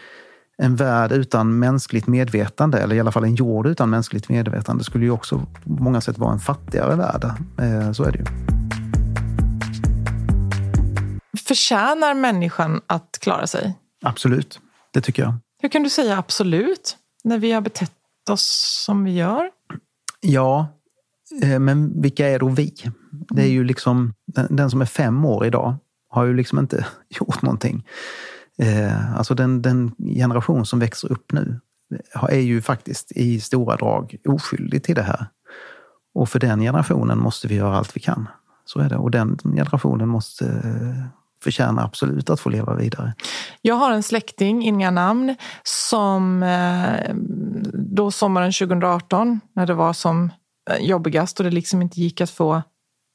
en 0.57 0.77
värld 0.77 1.13
utan 1.13 1.59
mänskligt 1.59 2.07
medvetande, 2.07 2.79
eller 2.79 2.97
i 2.97 3.01
alla 3.01 3.13
fall 3.13 3.25
en 3.25 3.35
jord 3.35 3.67
utan 3.67 3.91
mänskligt 3.91 4.29
medvetande, 4.29 4.85
skulle 4.85 5.05
ju 5.05 5.11
också 5.11 5.47
på 5.65 5.83
många 5.83 6.01
sätt 6.01 6.19
vara 6.19 6.33
en 6.33 6.39
fattigare 6.39 6.97
värld. 6.97 7.25
Eh, 7.59 7.93
så 7.93 8.05
är 8.05 8.13
det 8.13 8.19
ju. 8.19 8.25
Förtjänar 11.47 12.15
människan 12.15 12.81
att 12.87 13.19
klara 13.21 13.47
sig? 13.47 13.79
Absolut, 14.03 14.61
det 14.93 15.01
tycker 15.01 15.23
jag. 15.23 15.35
Hur 15.63 15.69
kan 15.69 15.83
du 15.83 15.91
säga 15.91 16.19
absolut 16.19 16.97
när 17.25 17.39
vi 17.39 17.53
har 17.53 17.61
betett 17.61 17.93
oss 18.31 18.83
som 18.87 19.05
vi 19.05 19.15
gör? 19.15 19.51
Ja, 20.21 20.67
eh, 21.43 21.59
men 21.59 22.03
vilka 22.03 22.29
är 22.29 22.39
då 22.39 22.49
vi? 22.49 22.75
Det 23.11 23.43
är 23.43 23.49
ju 23.49 23.65
liksom, 23.65 24.15
den 24.49 24.71
som 24.71 24.81
är 24.81 24.87
fem 24.87 25.25
år 25.25 25.47
idag 25.47 25.77
har 26.09 26.25
ju 26.25 26.35
liksom 26.35 26.59
inte 26.59 26.87
gjort 27.09 27.43
någonting. 27.43 27.87
Eh, 28.59 29.17
alltså 29.17 29.35
den, 29.35 29.63
den 29.63 29.95
generation 29.99 30.67
som 30.67 30.79
växer 30.79 31.13
upp 31.13 31.33
nu 31.33 31.61
är 32.29 32.41
ju 32.41 32.63
faktiskt 32.63 33.13
i 33.13 33.41
stora 33.41 33.77
drag 33.77 34.17
oskyldig 34.25 34.83
till 34.83 34.95
det 34.95 35.03
här. 35.03 35.27
Och 36.15 36.29
för 36.29 36.39
den 36.39 36.61
generationen 36.61 37.19
måste 37.19 37.49
vi 37.49 37.55
göra 37.55 37.77
allt 37.77 37.97
vi 37.97 38.01
kan. 38.01 38.29
Så 38.65 38.81
är 38.81 38.89
det. 38.89 38.97
Och 38.97 39.11
den 39.11 39.39
generationen 39.39 40.09
måste 40.09 40.63
förtjänar 41.45 41.85
absolut 41.85 42.31
att 42.31 42.41
få 42.41 42.49
leva 42.49 42.75
vidare. 42.75 43.15
Jag 43.63 43.75
har 43.75 43.91
en 43.91 44.03
släkting, 44.03 44.65
inga 44.65 44.91
namn, 44.91 45.37
som 45.63 46.43
eh, 46.43 47.15
då 47.73 48.11
sommaren 48.11 48.53
2018, 48.53 49.41
när 49.55 49.67
det 49.67 49.75
var 49.75 49.93
som 49.93 50.33
eh, 50.71 50.87
jobbigast 50.87 51.41
och 51.41 51.45
det 51.45 51.51
liksom 51.51 51.83
inte 51.83 52.01
gick 52.01 52.21
att 52.21 52.31
få 52.31 52.63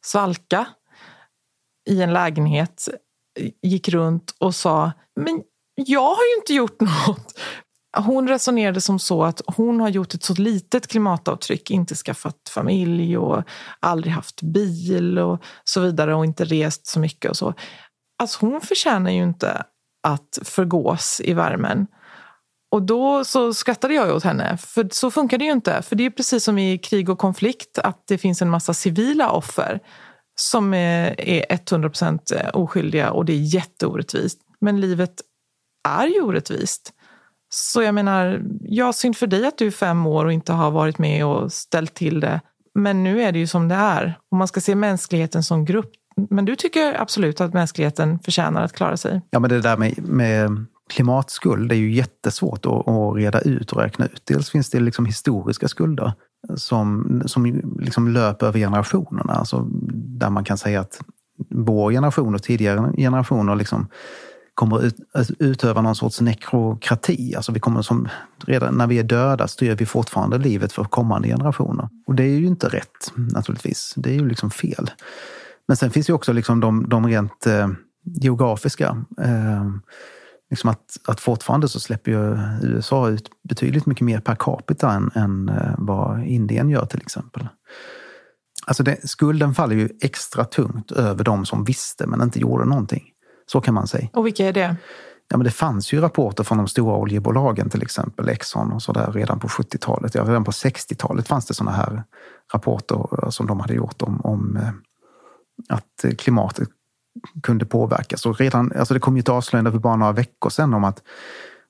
svalka 0.06 0.66
i 1.90 2.02
en 2.02 2.14
lägenhet, 2.14 2.90
eh, 3.40 3.52
gick 3.62 3.90
runt 3.90 4.36
och 4.40 4.56
sa 4.56 4.92
men 5.16 5.42
jag 5.76 6.16
har 6.16 6.24
ju 6.24 6.36
inte 6.42 6.54
gjort 6.54 6.82
något. 7.08 7.40
Hon 7.98 8.28
resonerade 8.28 8.82
som 8.82 9.00
så 9.00 9.24
att 9.24 9.42
hon 9.46 9.80
har 9.80 9.90
gjort 9.90 10.14
ett 10.14 10.24
så 10.24 10.34
litet 10.34 10.88
klimatavtryck, 10.88 11.72
inte 11.72 11.96
skaffat 11.96 12.36
familj 12.50 13.18
och 13.18 13.44
aldrig 13.80 14.14
haft 14.14 14.42
bil 14.42 15.20
och 15.20 15.44
så 15.64 15.82
vidare 15.82 16.16
och 16.16 16.26
inte 16.26 16.46
rest 16.46 16.88
så 16.88 17.00
mycket 17.00 17.32
och 17.32 17.38
så. 17.38 17.54
Alltså 18.20 18.46
hon 18.46 18.62
förtjänar 18.62 19.12
ju 19.12 19.24
inte 19.24 19.64
att 20.04 20.40
förgås 20.44 21.22
i 21.24 21.34
värmen. 21.34 21.88
Och 22.72 22.82
då 22.82 23.26
så 23.26 23.54
skrattade 23.54 23.94
jag 23.94 24.16
åt 24.16 24.24
henne, 24.24 24.58
för 24.58 24.90
så 24.92 25.12
funkar 25.12 25.38
det 25.38 25.46
ju 25.46 25.52
inte. 25.52 25.82
För 25.82 25.96
det 25.96 26.06
är 26.06 26.10
precis 26.10 26.44
som 26.44 26.58
i 26.58 26.78
krig 26.78 27.10
och 27.10 27.20
konflikt, 27.20 27.80
att 27.80 28.04
det 28.08 28.18
finns 28.18 28.42
en 28.42 28.50
massa 28.50 28.74
civila 28.74 29.32
offer 29.32 29.80
som 30.40 30.74
eh, 30.74 31.14
är 31.18 31.46
100% 31.46 32.36
eh, 32.36 32.50
oskyldiga 32.54 33.12
och 33.12 33.26
det 33.26 33.34
är 33.34 33.56
jätteorättvist. 33.56 34.40
Men 34.62 34.82
livet 34.82 35.22
är 35.88 36.08
ju 36.08 36.22
orättvist. 36.22 36.94
Så 37.50 37.82
jag 37.82 37.96
menar, 37.96 38.42
jag 38.62 38.96
synd 38.96 39.18
för 39.18 39.28
dig 39.28 39.46
att 39.46 39.58
du 39.58 39.68
är 39.68 39.72
fem 39.72 40.08
år 40.08 40.26
och 40.26 40.34
inte 40.34 40.54
har 40.54 40.72
varit 40.72 40.98
med 40.98 41.26
och 41.26 41.54
ställt 41.54 41.94
till 41.94 42.20
det. 42.20 42.42
Men 42.76 43.04
nu 43.04 43.22
är 43.22 43.32
det 43.32 43.40
ju 43.40 43.48
som 43.48 43.68
det 43.68 43.76
är. 43.76 44.20
Om 44.32 44.38
man 44.38 44.48
ska 44.48 44.62
se 44.62 44.76
mänskligheten 44.76 45.44
som 45.44 45.66
grupp. 45.66 45.92
Men 46.30 46.46
du 46.46 46.56
tycker 46.56 47.02
absolut 47.02 47.42
att 47.42 47.54
mänskligheten 47.54 48.20
förtjänar 48.20 48.64
att 48.64 48.74
klara 48.74 48.98
sig? 48.98 49.22
Ja, 49.30 49.40
men 49.40 49.50
det 49.50 49.62
där 49.62 49.78
med, 49.78 50.08
med 50.08 50.66
klimatskuld, 50.90 51.70
det 51.70 51.76
är 51.76 51.80
ju 51.80 51.92
jättesvårt 51.92 52.66
att, 52.66 52.88
att, 52.88 53.16
reda 53.16 53.42
ut 53.42 53.72
och 53.72 53.82
räkna 53.82 54.06
ut. 54.06 54.22
Dels 54.26 54.50
finns 54.50 54.70
det 54.70 54.80
liksom 54.80 55.06
historiska 55.06 55.68
skulder 55.68 56.14
som, 56.56 57.22
som 57.26 57.46
liksom 57.80 58.08
löper 58.08 58.48
över 58.48 58.60
generationerna. 58.60 59.34
Alltså 59.34 59.68
där 59.92 60.30
man 60.30 60.44
kan 60.44 60.58
säga 60.58 60.82
att 60.82 61.02
vår 61.50 61.92
generation 61.92 62.36
och 62.36 62.44
tidigare 62.44 62.94
generationer 62.98 63.56
liksom 63.56 63.88
kommer 64.54 64.86
ut, 64.86 64.96
alltså, 65.14 65.34
utöva 65.40 65.82
någon 65.82 65.96
sorts 65.96 66.22
nekrokrati. 66.22 67.36
Alltså 67.36 67.52
vi 67.52 67.60
kommer 67.60 67.82
som, 67.82 68.08
redan 68.46 68.78
när 68.78 68.88
vi 68.88 69.00
är 69.00 69.04
döda 69.04 69.48
styr 69.48 69.76
vi 69.76 69.86
fortfarande 69.86 70.38
livet 70.38 70.74
för 70.74 70.84
kommande 70.84 71.28
generationer. 71.28 71.90
Och 72.08 72.16
det 72.16 72.24
är 72.24 72.40
ju 72.40 72.48
inte 72.48 72.68
rätt 72.68 73.12
naturligtvis. 73.16 73.94
Det 73.98 74.10
är 74.10 74.14
ju 74.14 74.28
liksom 74.28 74.52
fel. 74.52 74.92
Men 75.70 75.78
sen 75.78 75.92
finns 75.92 76.10
ju 76.10 76.14
också 76.14 76.34
liksom 76.34 76.60
de, 76.60 76.90
de 76.90 77.08
rent 77.08 77.48
eh, 77.48 77.68
geografiska. 78.04 79.06
Eh, 79.22 79.66
liksom 80.50 80.70
att, 80.70 80.98
att 81.08 81.20
fortfarande 81.20 81.68
så 81.68 81.80
släpper 81.80 82.12
ju 82.12 82.38
USA 82.62 83.10
ut 83.10 83.30
betydligt 83.50 83.86
mycket 83.86 84.06
mer 84.06 84.20
per 84.20 84.36
capita 84.36 84.92
än, 84.92 85.12
än 85.16 85.50
eh, 85.50 85.76
vad 85.78 86.24
Indien 86.24 86.70
gör 86.70 86.86
till 86.86 87.02
exempel. 87.02 87.48
Alltså 88.68 88.84
det, 88.84 89.10
skulden 89.10 89.54
faller 89.54 89.76
ju 89.76 89.90
extra 90.02 90.46
tungt 90.46 90.92
över 90.92 91.24
de 91.24 91.46
som 91.46 91.64
visste 91.64 92.08
men 92.08 92.22
inte 92.22 92.40
gjorde 92.40 92.66
någonting. 92.66 93.04
Så 93.52 93.62
kan 93.62 93.74
man 93.74 93.88
säga. 93.88 94.08
Och 94.14 94.26
vilka 94.26 94.46
är 94.46 94.54
det? 94.54 94.76
Ja, 95.30 95.38
men 95.38 95.46
det 95.46 95.52
fanns 95.52 95.94
ju 95.94 96.02
rapporter 96.02 96.44
från 96.44 96.58
de 96.58 96.68
stora 96.68 96.96
oljebolagen, 96.96 97.70
till 97.70 97.82
exempel 97.82 98.30
Exxon 98.30 98.72
och 98.72 98.82
sådär 98.82 99.12
redan 99.12 99.40
på 99.40 99.48
70-talet. 99.48 100.16
Ja, 100.16 100.24
redan 100.24 100.44
på 100.44 100.52
60-talet 100.52 101.28
fanns 101.28 101.46
det 101.46 101.54
sådana 101.54 101.78
här 101.78 102.04
rapporter 102.54 103.30
som 103.30 103.48
de 103.48 103.60
hade 103.60 103.74
gjort 103.74 104.02
om, 104.02 104.22
om 104.22 104.58
eh, 104.58 104.70
att 105.70 106.04
eh, 106.04 106.12
klimatet 106.12 106.70
kunde 107.44 107.66
påverkas. 107.66 108.26
Och 108.26 108.40
redan, 108.40 108.72
alltså 108.76 108.94
det 108.94 109.00
kom 109.00 109.18
ju 109.18 109.20
ett 109.20 109.30
avslöjande 109.30 109.72
för 109.72 109.80
bara 109.80 109.96
några 109.96 110.12
veckor 110.12 110.50
sedan 110.50 110.74
om 110.74 110.84
att, 110.84 111.04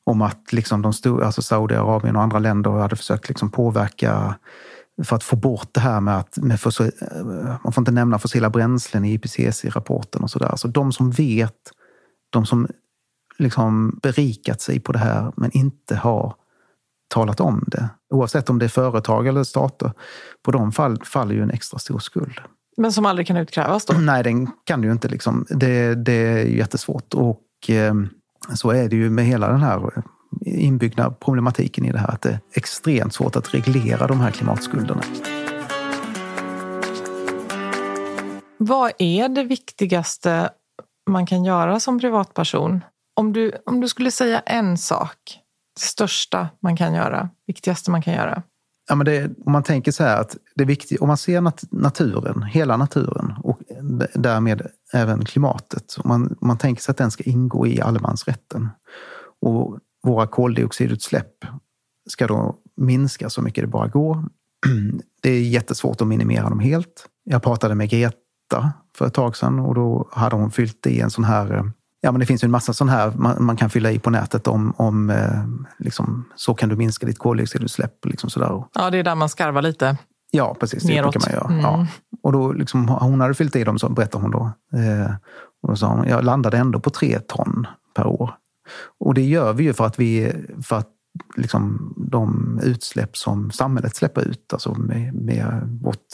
om 0.04 0.22
att 0.22 0.54
liksom 0.54 0.82
de 0.82 0.94
stora, 0.94 1.26
alltså 1.26 1.42
Saudiarabien 1.42 2.16
och 2.16 2.22
andra 2.22 2.40
länder 2.40 2.72
hade 2.72 2.96
försökt 2.96 3.30
liksom 3.30 3.52
påverka 3.52 4.36
för 5.04 5.16
att 5.16 5.24
få 5.24 5.36
bort 5.36 5.70
det 5.72 5.80
här 5.80 6.02
med 6.02 6.18
att 6.18 6.38
med 6.38 6.60
fossil, 6.60 6.92
eh, 7.02 7.56
man 7.64 7.74
får 7.74 7.82
inte 7.82 7.92
nämna 7.92 8.20
fossila 8.20 8.50
bränslen 8.50 9.06
i 9.06 9.14
IPCC-rapporten 9.14 10.24
och 10.24 10.32
sådär. 10.32 10.56
Så 10.56 10.68
de 10.68 10.92
som 10.92 11.12
vet, 11.12 11.72
de 12.30 12.46
som 12.46 12.68
liksom 13.38 14.00
berikat 14.04 14.62
sig 14.62 14.80
på 14.80 14.92
det 14.92 15.00
här 15.00 15.34
men 15.38 15.52
inte 15.52 15.96
har 15.96 16.36
talat 17.08 17.40
om 17.40 17.64
det, 17.68 17.90
oavsett 18.10 18.50
om 18.50 18.60
det 18.60 18.66
är 18.66 18.70
företag 18.70 19.28
eller 19.28 19.44
stater, 19.44 19.92
på 20.44 20.52
de 20.52 20.72
fall 20.72 21.06
faller 21.06 21.36
ju 21.36 21.44
en 21.44 21.52
extra 21.52 21.80
stor 21.80 22.00
skuld. 22.00 22.40
Men 22.80 22.94
som 22.94 23.06
aldrig 23.06 23.28
kan 23.28 23.38
utkrävas 23.38 23.86
då? 23.86 23.94
Nej, 23.94 24.24
den 24.24 24.48
kan 24.64 24.84
ju 24.84 24.92
inte. 24.92 25.08
Liksom. 25.08 25.46
Det, 25.50 25.96
det 25.96 26.14
är 26.14 26.46
jättesvårt. 26.46 27.14
Och 27.14 27.70
eh, 27.70 27.94
så 28.54 28.72
är 28.72 28.90
det 28.90 28.96
ju 28.96 29.10
med 29.10 29.26
hela 29.26 29.48
den 29.48 29.62
här 29.62 30.04
inbyggda 30.46 31.12
problematiken 31.12 31.86
i 31.86 31.92
det 31.92 32.00
här. 32.00 32.08
Att 32.08 32.22
det 32.22 32.30
är 32.30 32.40
extremt 32.54 33.14
svårt 33.14 33.36
att 33.36 33.54
reglera 33.54 34.08
de 34.08 34.20
här 34.20 34.32
klimatskulderna. 34.32 35.02
Vad 38.58 38.92
är 38.98 39.30
det 39.30 39.44
viktigaste 39.44 40.50
man 41.10 41.26
kan 41.26 41.44
göra 41.44 41.80
som 41.80 42.00
privatperson? 42.00 42.84
Om 43.16 43.34
du, 43.34 43.52
om 43.66 43.82
du 43.82 43.88
skulle 43.88 44.12
säga 44.12 44.40
en 44.40 44.78
sak, 44.78 45.18
det 45.76 45.82
största 45.82 46.50
man 46.60 46.78
kan 46.78 46.94
göra, 46.94 47.30
viktigaste 47.48 47.92
man 47.92 48.02
kan 48.02 48.14
göra? 48.14 48.44
Ja, 48.90 48.96
men 48.96 49.06
det, 49.06 49.32
om 49.46 49.52
man 49.52 49.64
tänker 49.64 49.92
så 49.92 50.04
här 50.04 50.22
att 50.22 50.38
det 50.56 50.64
är 50.64 50.68
viktigt, 50.68 51.02
om 51.02 51.08
man 51.08 51.18
ser 51.18 51.42
nat 51.42 51.64
naturen, 51.72 52.44
hela 52.44 52.78
naturen 52.78 53.34
och 53.44 53.60
därmed 54.14 54.68
även 54.94 55.26
klimatet. 55.26 55.96
Om 55.98 56.08
man, 56.08 56.38
om 56.42 56.48
man 56.48 56.58
tänker 56.58 56.82
sig 56.82 56.92
att 56.92 56.98
den 56.98 57.12
ska 57.12 57.24
ingå 57.24 57.68
i 57.68 57.82
allemansrätten 57.82 58.70
och 59.42 59.80
våra 60.04 60.28
koldioxidutsläpp 60.28 61.46
ska 62.10 62.28
då 62.28 62.56
minska 62.78 63.30
så 63.30 63.42
mycket 63.42 63.64
det 63.64 63.68
bara 63.68 63.88
går. 63.88 64.26
Det 65.22 65.30
är 65.30 65.42
jättesvårt 65.42 66.02
att 66.02 66.08
minimera 66.08 66.50
dem 66.50 66.60
helt. 66.60 67.06
Jag 67.24 67.44
pratade 67.44 67.76
med 67.76 67.90
Greta 67.90 68.74
för 68.98 69.08
ett 69.08 69.14
tag 69.14 69.38
sedan 69.38 69.60
och 69.60 69.76
då 69.76 70.10
hade 70.12 70.36
hon 70.36 70.52
fyllt 70.52 70.88
i 70.88 71.00
en 71.00 71.10
sån 71.10 71.24
här 71.24 71.56
eh, 71.56 71.64
Ja, 72.02 72.12
men 72.12 72.20
det 72.20 72.26
finns 72.26 72.44
ju 72.44 72.46
en 72.46 72.52
massa 72.52 72.74
sån 72.74 72.90
här 72.90 73.12
man, 73.16 73.46
man 73.46 73.58
kan 73.58 73.70
fylla 73.70 73.92
i 73.92 74.00
på 74.00 74.10
nätet 74.10 74.48
om, 74.48 74.74
om 74.78 75.10
eh, 75.10 75.44
liksom, 75.78 76.26
så 76.36 76.54
kan 76.54 76.70
du 76.70 76.76
minska 76.76 77.06
ditt 77.06 77.20
koldioxidutsläpp. 77.20 78.06
Liksom 78.06 78.30
sådär. 78.30 78.64
Ja, 78.74 78.90
det 78.90 78.98
är 78.98 79.04
där 79.04 79.16
man 79.16 79.30
skarvar 79.30 79.62
lite. 79.62 79.98
Ja, 80.32 80.56
precis. 80.60 80.84
Det 80.84 80.94
Neråt. 80.94 81.14
brukar 81.14 81.32
man 81.32 81.40
göra. 81.40 81.54
Mm. 81.54 81.62
Ja. 81.62 81.88
Och 82.24 82.32
då 82.32 82.54
liksom, 82.54 82.88
hon 82.88 83.22
hade 83.22 83.34
fyllt 83.34 83.56
i 83.56 83.64
dem, 83.64 83.80
så 83.80 83.90
berättade 83.90 84.24
hon 84.24 84.32
då. 84.32 84.52
Eh, 84.78 85.12
och 85.62 85.70
då 85.70 85.76
sa 85.76 85.88
hon, 85.88 86.08
jag 86.08 86.24
landade 86.24 86.58
ändå 86.58 86.80
på 86.80 86.90
tre 86.90 87.20
ton 87.20 87.68
per 87.96 88.08
år. 88.08 88.34
Och 89.00 89.14
det 89.14 89.22
gör 89.22 89.54
vi 89.54 89.64
ju 89.64 89.74
för 89.74 89.86
att 89.86 90.00
vi, 90.00 90.34
för 90.64 90.76
att 90.76 90.90
liksom, 91.36 91.94
de 91.98 92.60
utsläpp 92.64 93.18
som 93.18 93.52
samhället 93.52 93.96
släpper 93.96 94.22
ut, 94.22 94.54
alltså 94.54 94.74
med, 94.74 95.14
med 95.14 95.80
vårt, 95.82 96.06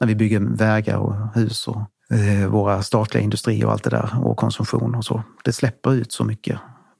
när 0.00 0.06
vi 0.06 0.14
bygger 0.14 0.40
vägar 0.40 0.96
och 0.96 1.34
hus 1.34 1.68
och 1.68 1.80
eh, 2.16 2.48
våra 2.48 2.82
statliga 2.82 3.24
industrier 3.24 3.66
och 3.66 3.72
allt 3.72 3.84
det 3.84 3.90
där 3.90 4.10
och 4.22 4.36
konsumtion 4.36 4.94
och 4.94 5.04
så. 5.04 5.22
Det 5.44 5.52
släpper 5.52 5.94
ut 5.94 6.12
så 6.12 6.24
mycket. 6.24 6.58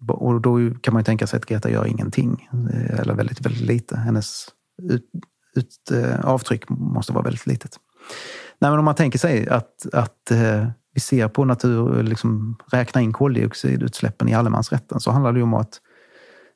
Och 0.09 0.41
då 0.41 0.71
kan 0.81 0.95
man 0.95 1.01
ju 1.01 1.05
tänka 1.05 1.27
sig 1.27 1.37
att 1.37 1.47
Greta 1.47 1.71
gör 1.71 1.87
ingenting, 1.87 2.49
eh, 2.73 3.01
eller 3.01 3.15
väldigt, 3.15 3.47
väldigt 3.47 3.63
lite. 3.63 3.97
Hennes 3.97 4.47
ut, 4.83 5.11
ut, 5.55 5.91
eh, 5.93 6.25
avtryck 6.25 6.69
måste 6.69 7.13
vara 7.13 7.25
väldigt 7.25 7.47
litet. 7.47 7.77
Nej, 8.59 8.71
men 8.71 8.79
om 8.79 8.85
man 8.85 8.95
tänker 8.95 9.19
sig 9.19 9.49
att, 9.49 9.87
att 9.93 10.31
eh, 10.31 10.67
vi 10.95 11.01
ser 11.01 11.29
på 11.29 11.45
natur, 11.45 12.03
liksom 12.03 12.57
räkna 12.73 13.01
in 13.01 13.13
koldioxidutsläppen 13.13 14.29
i 14.29 14.35
allemansrätten 14.35 15.01
så 15.01 15.11
handlar 15.11 15.33
det 15.33 15.39
ju 15.39 15.43
om 15.43 15.55
att 15.55 15.81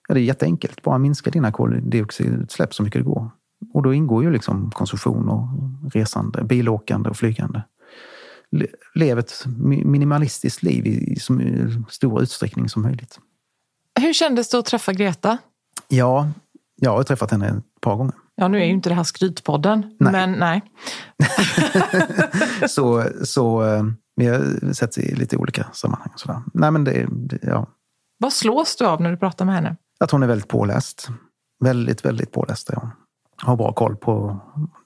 ja, 0.09 0.15
det 0.15 0.21
är 0.21 0.25
jätteenkelt. 0.25 0.83
Bara 0.83 0.99
minska 0.99 1.31
dina 1.31 1.53
koldioxidutsläpp 1.53 2.75
så 2.75 2.83
mycket 2.83 3.01
det 3.01 3.05
går. 3.05 3.31
Och 3.75 3.83
då 3.83 3.95
ingår 3.95 4.25
ju 4.25 4.31
liksom 4.33 4.71
konsumtion 4.71 5.29
och 5.29 5.49
resande, 5.93 6.45
bilåkande 6.45 7.11
och 7.11 7.17
flygande. 7.17 7.63
Le- 8.51 8.67
Lev 8.95 9.19
ett 9.19 9.45
mi- 9.47 9.85
minimalistiskt 9.85 10.63
liv 10.63 10.87
i, 10.87 11.21
så 11.21 11.41
stor 11.89 12.23
utsträckning 12.23 12.69
som 12.69 12.83
möjligt. 12.83 13.19
Hur 14.01 14.13
kändes 14.13 14.51
det 14.51 14.59
att 14.59 14.67
träffa 14.67 14.93
Greta? 14.93 15.39
Ja, 15.89 16.29
jag 16.77 16.91
har 16.91 17.03
träffat 17.03 17.31
henne 17.31 17.49
ett 17.49 17.81
par 17.81 17.97
gånger. 17.97 18.15
Ja, 18.35 18.49
nu 18.49 18.61
är 18.61 18.65
ju 18.65 18.73
inte 18.73 18.89
det 18.89 18.95
här 18.95 19.05
skrytpodden, 19.05 19.97
Nej. 20.01 20.13
men 20.13 20.33
nej. 20.33 20.63
så, 22.69 23.05
så 23.25 23.65
eh, 23.65 23.85
vi 24.17 24.27
har 24.27 24.73
sett 24.73 24.99
i 24.99 25.15
lite 25.15 25.37
olika 25.37 25.67
sammanhang. 25.73 26.11
Och 26.15 26.21
sådär. 26.21 26.43
Nej, 26.55 26.71
men 26.71 26.85
det, 26.85 27.07
det, 27.11 27.39
ja. 27.43 27.67
Vad 28.19 28.33
slås 28.33 28.77
du 28.77 28.87
av 28.87 29.01
när 29.03 29.11
du 29.11 29.17
pratar 29.17 29.45
med 29.45 29.55
henne? 29.55 29.77
Att 30.01 30.11
hon 30.11 30.23
är 30.23 30.27
väldigt 30.27 30.49
påläst. 30.49 31.09
Väldigt, 31.65 32.05
väldigt 32.05 32.33
påläst 32.33 32.71
är 32.71 32.75
hon. 32.77 32.91
Har 33.43 33.57
bra 33.57 33.73
koll 33.73 33.97
på 33.97 34.41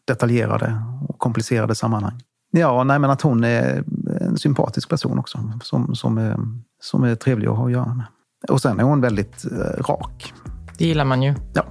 detaljerade 0.07 0.83
och 1.09 1.19
komplicerade 1.19 1.75
sammanhang. 1.75 2.21
Ja, 2.51 2.85
nej, 2.85 2.99
men 2.99 3.11
att 3.11 3.23
hon 3.23 3.45
är 3.45 3.85
en 4.21 4.39
sympatisk 4.39 4.89
person 4.89 5.19
också. 5.19 5.39
Som, 5.63 5.95
som, 5.95 6.19
är, 6.19 6.37
som 6.83 7.05
är 7.05 7.15
trevlig 7.15 7.49
att 7.49 7.57
ha 7.57 7.67
att 7.67 7.73
göra 7.73 7.95
med. 7.95 8.07
Och 8.49 8.61
sen 8.61 8.81
är 8.81 8.85
hon 8.85 9.01
väldigt 9.01 9.45
eh, 9.53 9.83
rak. 9.83 10.33
Det 10.79 10.87
gillar 10.87 11.05
man 11.05 11.23
ju. 11.23 11.35
Ja, 11.55 11.65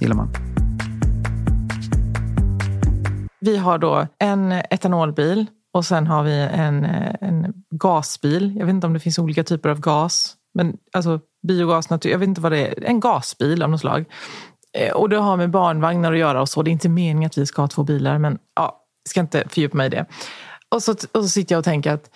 gillar 0.00 0.16
man. 0.16 0.28
Vi 3.40 3.56
har 3.56 3.78
då 3.78 4.06
en 4.18 4.52
etanolbil 4.52 5.46
och 5.72 5.84
sen 5.84 6.06
har 6.06 6.22
vi 6.22 6.48
en, 6.52 6.84
eh, 6.84 7.14
en 7.20 7.54
gasbil. 7.70 8.56
Jag 8.58 8.66
vet 8.66 8.74
inte 8.74 8.86
om 8.86 8.92
det 8.92 9.00
finns 9.00 9.18
olika 9.18 9.44
typer 9.44 9.68
av 9.68 9.80
gas. 9.80 10.36
Men 10.54 10.76
alltså 10.92 11.20
biogas, 11.48 11.90
natur, 11.90 12.10
jag 12.10 12.18
vet 12.18 12.28
inte 12.28 12.40
vad 12.40 12.52
det 12.52 12.66
är. 12.66 12.84
En 12.84 13.00
gasbil 13.00 13.62
av 13.62 13.70
något 13.70 13.80
slag. 13.80 14.04
Eh, 14.78 14.92
och 14.92 15.08
det 15.08 15.16
har 15.16 15.36
med 15.36 15.50
barnvagnar 15.50 16.12
att 16.12 16.18
göra 16.18 16.40
och 16.40 16.48
så. 16.48 16.62
Det 16.62 16.70
är 16.70 16.72
inte 16.72 16.88
meningen 16.88 17.26
att 17.26 17.38
vi 17.38 17.46
ska 17.46 17.62
ha 17.62 17.68
två 17.68 17.82
bilar, 17.82 18.18
men 18.18 18.38
ja, 18.56 18.86
jag 19.04 19.10
ska 19.10 19.20
inte 19.20 19.44
fördjupa 19.48 19.76
mig 19.76 19.86
i 19.86 19.90
det. 19.90 20.06
Och 20.68 20.82
så, 20.82 20.92
och 20.92 21.22
så 21.22 21.28
sitter 21.28 21.54
jag 21.54 21.58
och 21.58 21.64
tänker 21.64 21.92
att 21.92 22.10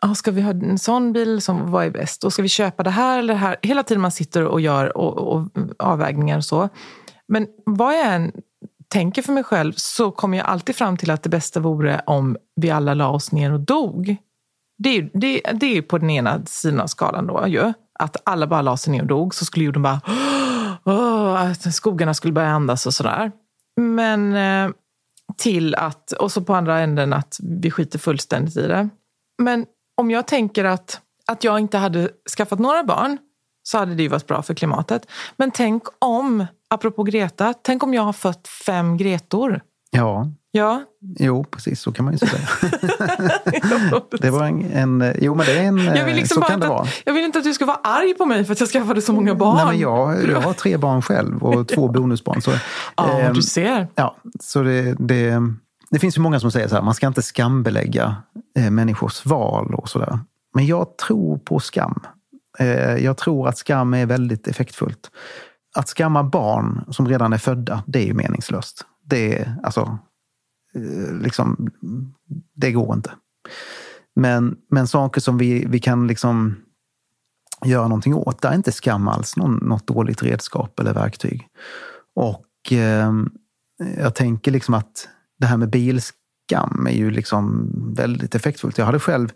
ah, 0.00 0.14
ska 0.14 0.30
vi 0.30 0.42
ha 0.42 0.50
en 0.50 0.78
sån 0.78 1.12
bil? 1.12 1.40
Som, 1.40 1.70
vad 1.70 1.86
är 1.86 1.90
bäst? 1.90 2.24
Och 2.24 2.32
ska 2.32 2.42
vi 2.42 2.48
köpa 2.48 2.82
det 2.82 2.90
här 2.90 3.18
eller 3.18 3.34
det 3.34 3.40
här? 3.40 3.56
Hela 3.62 3.82
tiden 3.82 4.00
man 4.00 4.12
sitter 4.12 4.44
och 4.44 4.60
gör 4.60 4.96
och, 4.96 5.18
och 5.18 5.48
avvägningar 5.78 6.36
och 6.36 6.44
så. 6.44 6.68
Men 7.28 7.46
vad 7.66 7.94
jag 7.94 8.06
än 8.06 8.32
tänker 8.88 9.22
för 9.22 9.32
mig 9.32 9.44
själv 9.44 9.72
så 9.76 10.10
kommer 10.10 10.38
jag 10.38 10.46
alltid 10.46 10.76
fram 10.76 10.96
till 10.96 11.10
att 11.10 11.22
det 11.22 11.28
bästa 11.28 11.60
vore 11.60 12.02
om 12.06 12.36
vi 12.56 12.70
alla 12.70 12.94
la 12.94 13.08
oss 13.08 13.32
ner 13.32 13.52
och 13.52 13.60
dog. 13.60 14.16
Det 14.78 14.88
är 14.88 14.94
ju 14.94 15.10
det, 15.14 15.42
det 15.52 15.76
är 15.76 15.82
på 15.82 15.98
den 15.98 16.10
ena 16.10 16.44
sidan 16.46 16.80
av 16.80 16.86
skalan 16.86 17.26
då 17.26 17.44
ju. 17.46 17.72
Att 17.98 18.16
alla 18.24 18.46
bara 18.46 18.62
la 18.62 18.76
sig 18.76 18.92
ner 18.92 19.00
och 19.00 19.06
dog 19.06 19.34
så 19.34 19.44
skulle 19.44 19.64
jorden 19.64 19.82
bara... 19.82 20.00
Åh, 20.06 20.49
att 21.36 21.74
skogarna 21.74 22.14
skulle 22.14 22.32
börja 22.32 22.48
andas 22.48 22.86
och 22.86 22.94
sådär. 22.94 23.32
Men 23.80 24.34
eh, 24.34 24.70
till 25.36 25.74
att... 25.74 26.12
Och 26.12 26.32
så 26.32 26.40
på 26.40 26.54
andra 26.54 26.80
änden 26.80 27.12
att 27.12 27.36
vi 27.42 27.70
skiter 27.70 27.98
fullständigt 27.98 28.56
i 28.56 28.66
det. 28.66 28.88
Men 29.42 29.66
om 29.96 30.10
jag 30.10 30.26
tänker 30.26 30.64
att, 30.64 31.00
att 31.26 31.44
jag 31.44 31.58
inte 31.60 31.78
hade 31.78 32.08
skaffat 32.36 32.58
några 32.58 32.84
barn 32.84 33.18
så 33.62 33.78
hade 33.78 33.94
det 33.94 34.02
ju 34.02 34.08
varit 34.08 34.26
bra 34.26 34.42
för 34.42 34.54
klimatet. 34.54 35.06
Men 35.36 35.50
tänk 35.50 35.82
om, 35.98 36.46
apropå 36.70 37.02
Greta, 37.02 37.54
tänk 37.62 37.82
om 37.82 37.94
jag 37.94 38.02
har 38.02 38.12
fött 38.12 38.48
fem 38.48 38.96
Gretor. 38.96 39.60
Ja, 39.90 40.26
Ja, 40.52 40.82
jo, 41.18 41.44
precis 41.44 41.80
så 41.80 41.92
kan 41.92 42.04
man 42.04 42.14
ju 42.14 42.18
säga. 42.18 42.48
det 44.20 44.30
var 44.30 44.44
en, 44.44 44.72
en... 44.72 45.14
Jo, 45.20 45.34
men 45.34 45.46
det 45.46 45.58
är 45.58 45.62
en... 45.62 45.78
jag 45.78 46.04
vill, 46.04 46.16
liksom 46.16 46.42
så 46.42 46.48
kan 46.48 46.60
det 46.60 46.68
vara. 46.68 46.80
att, 46.80 47.02
jag 47.04 47.14
vill 47.14 47.24
inte 47.24 47.38
att 47.38 47.44
du 47.44 47.54
ska 47.54 47.66
vara 47.66 47.80
arg 47.82 48.14
på 48.14 48.26
mig 48.26 48.44
för 48.44 48.52
att 48.52 48.60
jag 48.60 48.68
skaffade 48.68 49.02
så 49.02 49.12
många 49.12 49.34
barn. 49.34 49.56
Nej, 49.56 49.66
men 49.66 49.78
jag, 49.78 50.30
jag 50.30 50.40
har 50.40 50.52
tre 50.52 50.76
barn 50.76 51.02
själv 51.02 51.42
och 51.42 51.68
två 51.74 51.88
bonusbarn. 51.88 52.42
Så, 52.42 52.50
Ja, 52.96 53.20
ehm, 53.20 53.34
du 53.34 53.42
ser. 53.42 53.88
Ja, 53.94 54.16
så 54.40 54.62
det, 54.62 54.94
det, 54.98 55.42
det 55.90 55.98
finns 55.98 56.16
ju 56.16 56.20
många 56.20 56.40
som 56.40 56.50
säger 56.50 56.68
så 56.68 56.74
här, 56.74 56.82
man 56.82 56.94
ska 56.94 57.06
inte 57.06 57.22
skambelägga 57.22 58.16
eh, 58.58 58.70
människors 58.70 59.26
val 59.26 59.74
och 59.74 59.88
sådär. 59.88 60.18
Men 60.54 60.66
jag 60.66 60.96
tror 60.96 61.38
på 61.38 61.60
skam. 61.60 62.00
Eh, 62.58 62.96
jag 62.96 63.16
tror 63.16 63.48
att 63.48 63.58
skam 63.58 63.94
är 63.94 64.06
väldigt 64.06 64.48
effektfullt. 64.48 65.10
Att 65.76 65.88
skamma 65.88 66.24
barn 66.24 66.84
som 66.88 67.08
redan 67.08 67.32
är 67.32 67.38
födda, 67.38 67.82
det 67.86 67.98
är 67.98 68.06
ju 68.06 68.14
meningslöst. 68.14 68.84
Det 69.04 69.38
är, 69.38 69.56
alltså, 69.62 69.80
eh, 69.80 69.94
Eh, 70.74 71.14
liksom, 71.14 71.70
det 72.54 72.72
går 72.72 72.94
inte. 72.94 73.10
Men, 74.16 74.56
men 74.70 74.86
saker 74.86 75.20
som 75.20 75.38
vi, 75.38 75.66
vi 75.68 75.78
kan 75.78 76.06
liksom 76.06 76.56
göra 77.64 77.88
någonting 77.88 78.14
åt, 78.14 78.42
där 78.42 78.50
är 78.50 78.54
inte 78.54 78.72
skam 78.72 79.08
alls 79.08 79.36
någon, 79.36 79.54
något 79.56 79.86
dåligt 79.86 80.22
redskap 80.22 80.80
eller 80.80 80.94
verktyg. 80.94 81.48
Och 82.14 82.72
eh, 82.72 83.12
jag 83.98 84.14
tänker 84.14 84.50
liksom 84.50 84.74
att 84.74 85.08
det 85.38 85.46
här 85.46 85.56
med 85.56 85.70
bilskam 85.70 86.86
är 86.86 86.96
ju 86.96 87.10
liksom 87.10 87.70
väldigt 87.96 88.34
effektfullt. 88.34 88.78
Jag 88.78 88.86
hade 88.86 88.98
själv, 88.98 89.32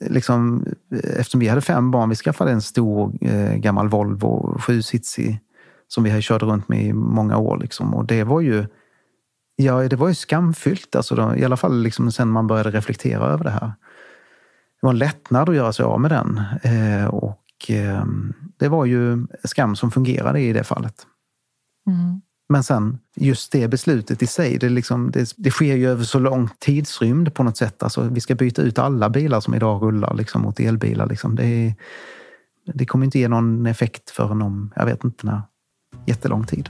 eh, 0.00 0.12
liksom, 0.12 0.66
eh, 0.92 1.20
eftersom 1.20 1.40
vi 1.40 1.48
hade 1.48 1.60
fem 1.60 1.90
barn, 1.90 2.08
vi 2.08 2.16
skaffade 2.16 2.50
en 2.50 2.62
stor 2.62 3.12
eh, 3.20 3.54
gammal 3.54 3.88
Volvo 3.88 4.58
sjusitsig 4.58 5.40
som 5.88 6.04
vi 6.04 6.22
körde 6.22 6.46
runt 6.46 6.68
med 6.68 6.82
i 6.82 6.92
många 6.92 7.36
år. 7.36 7.58
Liksom. 7.58 7.94
Och 7.94 8.06
det 8.06 8.24
var 8.24 8.40
ju 8.40 8.66
Ja, 9.60 9.88
det 9.88 9.96
var 9.96 10.08
ju 10.08 10.14
skamfyllt, 10.14 10.96
alltså 10.96 11.14
då, 11.14 11.36
i 11.36 11.44
alla 11.44 11.56
fall 11.56 11.82
liksom 11.82 12.12
sen 12.12 12.28
man 12.28 12.46
började 12.46 12.70
reflektera 12.70 13.26
över 13.26 13.44
det 13.44 13.50
här. 13.50 13.66
Det 14.80 14.86
var 14.86 14.90
en 14.90 14.98
lättnad 14.98 15.48
att 15.48 15.56
göra 15.56 15.72
sig 15.72 15.84
av 15.84 16.00
med 16.00 16.10
den. 16.10 16.42
Eh, 16.62 17.06
och 17.06 17.70
eh, 17.70 18.04
det 18.58 18.68
var 18.68 18.84
ju 18.84 19.26
skam 19.44 19.76
som 19.76 19.90
fungerade 19.90 20.40
i 20.40 20.52
det 20.52 20.64
fallet. 20.64 20.94
Mm. 21.86 22.20
Men 22.48 22.64
sen, 22.64 22.98
just 23.16 23.52
det 23.52 23.68
beslutet 23.68 24.22
i 24.22 24.26
sig, 24.26 24.58
det, 24.58 24.68
liksom, 24.68 25.10
det, 25.10 25.34
det 25.36 25.50
sker 25.50 25.74
ju 25.74 25.90
över 25.90 26.04
så 26.04 26.18
lång 26.18 26.48
tidsrymd 26.58 27.34
på 27.34 27.42
något 27.42 27.56
sätt. 27.56 27.82
Alltså, 27.82 28.02
vi 28.02 28.20
ska 28.20 28.34
byta 28.34 28.62
ut 28.62 28.78
alla 28.78 29.10
bilar 29.10 29.40
som 29.40 29.54
idag 29.54 29.82
rullar 29.82 30.14
liksom, 30.14 30.42
mot 30.42 30.60
elbilar. 30.60 31.06
Liksom. 31.06 31.36
Det, 31.36 31.74
det 32.74 32.86
kommer 32.86 33.04
inte 33.04 33.18
ge 33.18 33.28
någon 33.28 33.66
effekt 33.66 34.10
förrän 34.10 34.42
om, 34.42 34.72
jag 34.76 34.86
vet 34.86 35.04
inte 35.04 35.26
när, 35.26 35.42
jättelång 36.06 36.46
tid. 36.46 36.68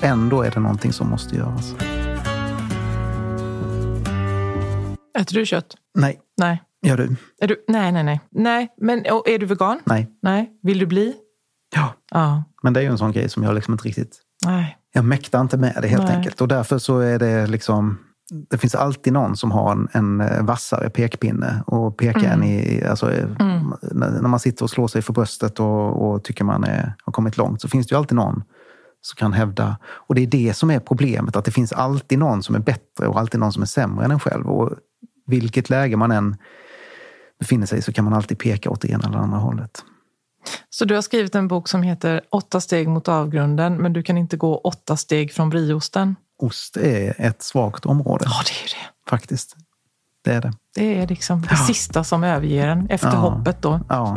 Ändå 0.00 0.42
är 0.42 0.50
det 0.50 0.60
någonting 0.60 0.92
som 0.92 1.10
måste 1.10 1.36
göras. 1.36 1.74
Äter 5.20 5.34
du 5.34 5.46
kött? 5.46 5.74
Nej, 5.94 6.20
Nej. 6.36 6.62
gör 6.86 6.96
du? 6.96 7.16
Är 7.42 7.46
du? 7.48 7.64
Nej, 7.68 7.92
nej, 7.92 8.04
nej. 8.04 8.20
Nej, 8.30 8.68
men 8.80 8.98
och 9.12 9.28
är 9.28 9.38
du 9.38 9.46
vegan? 9.46 9.78
Nej. 9.84 10.08
Nej. 10.22 10.50
Vill 10.62 10.78
du 10.78 10.86
bli? 10.86 11.14
Ja, 11.74 11.92
Ja. 12.10 12.44
men 12.62 12.72
det 12.72 12.80
är 12.80 12.84
ju 12.84 12.90
en 12.90 12.98
sån 12.98 13.12
grej 13.12 13.28
som 13.28 13.42
jag 13.42 13.54
liksom 13.54 13.74
inte 13.74 13.84
riktigt... 13.88 14.20
Nej. 14.46 14.76
Jag 14.92 15.04
mäktar 15.04 15.40
inte 15.40 15.56
med 15.56 15.78
det 15.82 15.88
helt 15.88 16.04
Nej. 16.04 16.16
enkelt. 16.16 16.40
Och 16.40 16.48
därför 16.48 16.78
så 16.78 16.98
är 16.98 17.18
det 17.18 17.46
liksom... 17.46 17.98
Det 18.50 18.58
finns 18.58 18.74
alltid 18.74 19.12
någon 19.12 19.36
som 19.36 19.50
har 19.50 19.72
en, 19.72 19.88
en 19.92 20.20
eh, 20.20 20.44
vassare 20.44 20.90
pekpinne 20.90 21.62
och 21.66 21.96
pekar 21.96 22.20
Mm. 22.20 22.32
en 22.32 22.44
i... 22.44 22.84
Alltså, 22.84 23.12
eh, 23.12 23.28
när, 23.80 24.10
när 24.10 24.28
man 24.28 24.40
sitter 24.40 24.62
och 24.64 24.70
slår 24.70 24.88
sig 24.88 25.02
för 25.02 25.12
bröstet 25.12 25.60
och, 25.60 26.10
och 26.10 26.24
tycker 26.24 26.44
man 26.44 26.64
är, 26.64 26.94
har 27.04 27.12
kommit 27.12 27.36
långt 27.36 27.60
så 27.60 27.68
finns 27.68 27.86
det 27.86 27.92
ju 27.92 27.98
alltid 27.98 28.16
någon 28.16 28.42
som 29.02 29.16
kan 29.16 29.32
hävda... 29.32 29.76
Och 29.86 30.14
det 30.14 30.20
är 30.22 30.26
det 30.26 30.56
som 30.56 30.70
är 30.70 30.78
problemet, 30.80 31.36
att 31.36 31.44
det 31.44 31.50
finns 31.50 31.72
alltid 31.72 32.18
någon 32.18 32.42
som 32.42 32.54
är 32.54 32.58
bättre 32.58 33.06
och 33.08 33.18
alltid 33.20 33.40
någon 33.40 33.52
som 33.52 33.62
är 33.62 33.66
sämre 33.66 34.04
än 34.04 34.10
en 34.10 34.20
själv. 34.20 34.46
Och 34.46 34.70
vilket 35.30 35.70
läge 35.70 35.96
man 35.96 36.10
än 36.10 36.36
befinner 37.38 37.66
sig 37.66 37.82
så 37.82 37.92
kan 37.92 38.04
man 38.04 38.14
alltid 38.14 38.38
peka 38.38 38.70
åt 38.70 38.80
det 38.80 38.88
ena 38.88 39.08
eller 39.08 39.18
andra 39.18 39.38
hållet. 39.38 39.84
Så 40.70 40.84
du 40.84 40.94
har 40.94 41.02
skrivit 41.02 41.34
en 41.34 41.48
bok 41.48 41.68
som 41.68 41.82
heter 41.82 42.20
Åtta 42.30 42.60
steg 42.60 42.88
mot 42.88 43.08
avgrunden, 43.08 43.76
men 43.76 43.92
du 43.92 44.02
kan 44.02 44.18
inte 44.18 44.36
gå 44.36 44.56
åtta 44.58 44.96
steg 44.96 45.32
från 45.32 45.50
brieosten. 45.50 46.16
Ost 46.38 46.76
är 46.76 47.14
ett 47.18 47.42
svagt 47.42 47.86
område. 47.86 48.24
Ja, 48.28 48.42
det 48.46 48.50
är 48.64 48.68
det. 48.68 49.10
Faktiskt. 49.10 49.56
Det 50.24 50.32
är 50.32 50.40
det. 50.40 50.52
Det 50.74 51.00
är 51.02 51.06
liksom 51.06 51.42
det 51.42 51.56
sista 51.56 52.04
som 52.04 52.24
överger 52.24 52.68
en 52.68 52.90
efter 52.90 53.08
Ja. 53.08 53.14
hoppet 53.14 53.62
då. 53.62 53.80
Ja. 53.88 54.16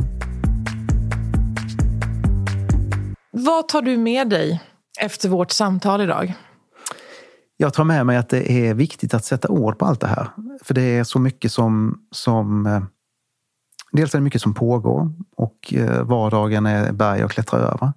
Vad 3.31 3.67
tar 3.67 3.81
du 3.81 3.97
med 3.97 4.29
dig 4.29 4.61
efter 4.99 5.29
vårt 5.29 5.51
samtal 5.51 6.01
idag? 6.01 6.33
Jag 7.63 7.73
tar 7.73 7.83
med 7.83 8.05
mig 8.05 8.17
att 8.17 8.29
det 8.29 8.51
är 8.51 8.73
viktigt 8.73 9.13
att 9.13 9.25
sätta 9.25 9.49
ord 9.49 9.77
på 9.77 9.85
allt 9.85 10.01
det 10.01 10.07
här. 10.07 10.29
För 10.63 10.73
det 10.73 10.81
är 10.81 11.03
så 11.03 11.19
mycket 11.19 11.51
som... 11.51 11.99
som 12.11 12.65
eh, 12.65 12.83
dels 13.91 14.13
är 14.13 14.19
det 14.19 14.23
mycket 14.23 14.41
som 14.41 14.53
pågår 14.53 15.13
och 15.35 15.73
eh, 15.73 16.03
vardagen 16.03 16.65
är 16.65 16.91
berg 16.91 17.21
att 17.21 17.31
klättra 17.31 17.59
över. 17.59 17.93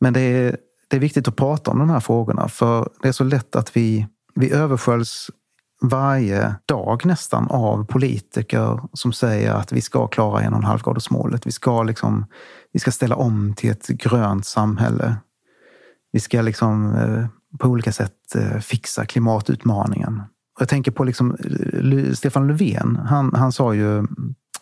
Men 0.00 0.12
det 0.12 0.20
är, 0.20 0.56
det 0.88 0.96
är 0.96 1.00
viktigt 1.00 1.28
att 1.28 1.36
prata 1.36 1.70
om 1.70 1.78
de 1.78 1.90
här 1.90 2.00
frågorna 2.00 2.48
för 2.48 2.88
det 3.02 3.08
är 3.08 3.12
så 3.12 3.24
lätt 3.24 3.56
att 3.56 3.76
vi, 3.76 4.06
vi 4.34 4.52
översköljs 4.52 5.30
varje 5.82 6.54
dag 6.66 7.06
nästan 7.06 7.48
av 7.50 7.84
politiker 7.84 8.80
som 8.92 9.12
säger 9.12 9.54
att 9.54 9.72
vi 9.72 9.80
ska 9.80 10.06
klara 10.06 10.42
en 10.42 10.52
och 10.52 10.58
en 10.58 10.64
halv 10.64 10.82
gradersmålet. 10.82 11.46
Vi 11.46 11.52
ska, 11.52 11.82
liksom, 11.82 12.26
vi 12.72 12.80
ska 12.80 12.90
ställa 12.90 13.16
om 13.16 13.54
till 13.54 13.70
ett 13.70 13.88
grönt 13.88 14.46
samhälle. 14.46 15.16
Vi 16.12 16.20
ska 16.20 16.42
liksom 16.42 16.94
eh, 16.94 17.26
på 17.58 17.68
olika 17.68 17.92
sätt 17.92 18.34
eh, 18.34 18.58
fixa 18.58 19.06
klimatutmaningen. 19.06 20.22
Och 20.54 20.62
jag 20.62 20.68
tänker 20.68 20.90
på 20.90 21.04
liksom, 21.04 21.34
eh, 21.34 22.12
Stefan 22.12 22.46
Löfven. 22.46 22.96
Han, 22.96 23.34
han 23.34 23.52
sa 23.52 23.74
ju 23.74 24.06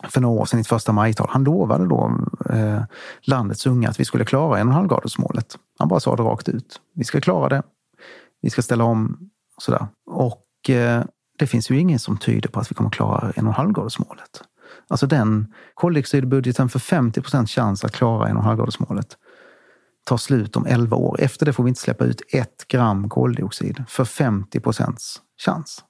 för 0.03 0.21
några 0.21 0.41
år 0.41 0.45
sedan 0.45 0.59
i 0.59 0.61
ett 0.61 0.67
första 0.67 0.91
majtal, 0.91 1.27
han 1.29 1.43
lovade 1.43 1.87
då 1.87 2.19
eh, 2.49 2.81
landets 3.21 3.65
unga 3.65 3.89
att 3.89 3.99
vi 3.99 4.05
skulle 4.05 4.25
klara 4.25 4.59
en 4.59 4.67
och 4.67 4.71
en 4.71 4.77
halv 4.77 4.87
gradersmålet. 4.87 5.57
Han 5.79 5.87
bara 5.87 5.99
sa 5.99 6.15
det 6.15 6.23
rakt 6.23 6.49
ut. 6.49 6.81
Vi 6.95 7.03
ska 7.03 7.21
klara 7.21 7.49
det. 7.49 7.63
Vi 8.41 8.49
ska 8.49 8.61
ställa 8.61 8.83
om. 8.83 9.29
och 9.55 9.63
Sådär. 9.63 9.87
Och 10.11 10.69
eh, 10.69 11.03
det 11.39 11.47
finns 11.47 11.71
ju 11.71 11.79
ingen 11.79 11.99
som 11.99 12.17
tyder 12.17 12.49
på 12.49 12.59
att 12.59 12.71
vi 12.71 12.75
kommer 12.75 12.89
klara 12.89 13.31
en 13.35 13.47
och 13.47 13.53
en 13.53 13.57
halv 13.57 13.71
gradersmålet. 13.71 14.43
Alltså 14.87 15.07
den 15.07 15.53
koldioxidbudgeten 15.73 16.69
för 16.69 16.79
50 16.79 17.21
procents 17.21 17.51
chans 17.51 17.85
att 17.85 17.91
klara 17.91 18.27
en 18.27 18.35
och 18.35 18.41
en 18.41 18.47
halv 18.47 18.57
gradersmålet 18.57 19.17
tar 20.07 20.17
slut 20.17 20.55
om 20.55 20.65
11 20.65 20.97
år. 20.97 21.19
Efter 21.19 21.45
det 21.45 21.53
får 21.53 21.63
vi 21.63 21.69
inte 21.69 21.81
släppa 21.81 22.05
ut 22.05 22.21
ett 22.29 22.67
gram 22.67 23.09
koldioxid 23.09 23.83
för 23.87 24.05
50 24.05 24.59
procents 24.59 25.21
chans 25.45 25.83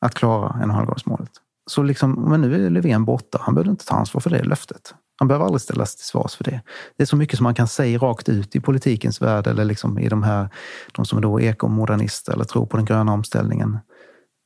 att 0.00 0.14
klara 0.14 0.62
en 0.62 0.70
och. 0.70 1.30
Så 1.66 1.82
liksom, 1.82 2.12
men 2.12 2.40
nu 2.40 2.66
är 2.66 2.70
Löfven 2.70 3.04
borta. 3.04 3.38
Han 3.40 3.54
behöver 3.54 3.70
inte 3.70 3.84
ta 3.84 3.94
ansvar 3.94 4.20
för 4.20 4.30
det 4.30 4.42
löftet. 4.42 4.94
Han 5.18 5.28
behöver 5.28 5.44
aldrig 5.44 5.60
ställas 5.60 5.96
till 5.96 6.04
svars 6.04 6.34
för 6.34 6.44
det. 6.44 6.62
Det 6.96 7.02
är 7.02 7.06
så 7.06 7.16
mycket 7.16 7.36
som 7.36 7.44
man 7.44 7.54
kan 7.54 7.68
säga 7.68 7.98
rakt 7.98 8.28
ut 8.28 8.56
i 8.56 8.60
politikens 8.60 9.22
värld 9.22 9.46
eller 9.46 9.64
liksom 9.64 9.98
i 9.98 10.08
de 10.08 10.22
här, 10.22 10.48
de 10.92 11.04
som 11.04 11.18
är 11.18 11.22
då 11.22 11.40
ekomodernister 11.40 12.32
eller 12.32 12.44
tror 12.44 12.66
på 12.66 12.76
den 12.76 12.86
gröna 12.86 13.12
omställningen. 13.12 13.78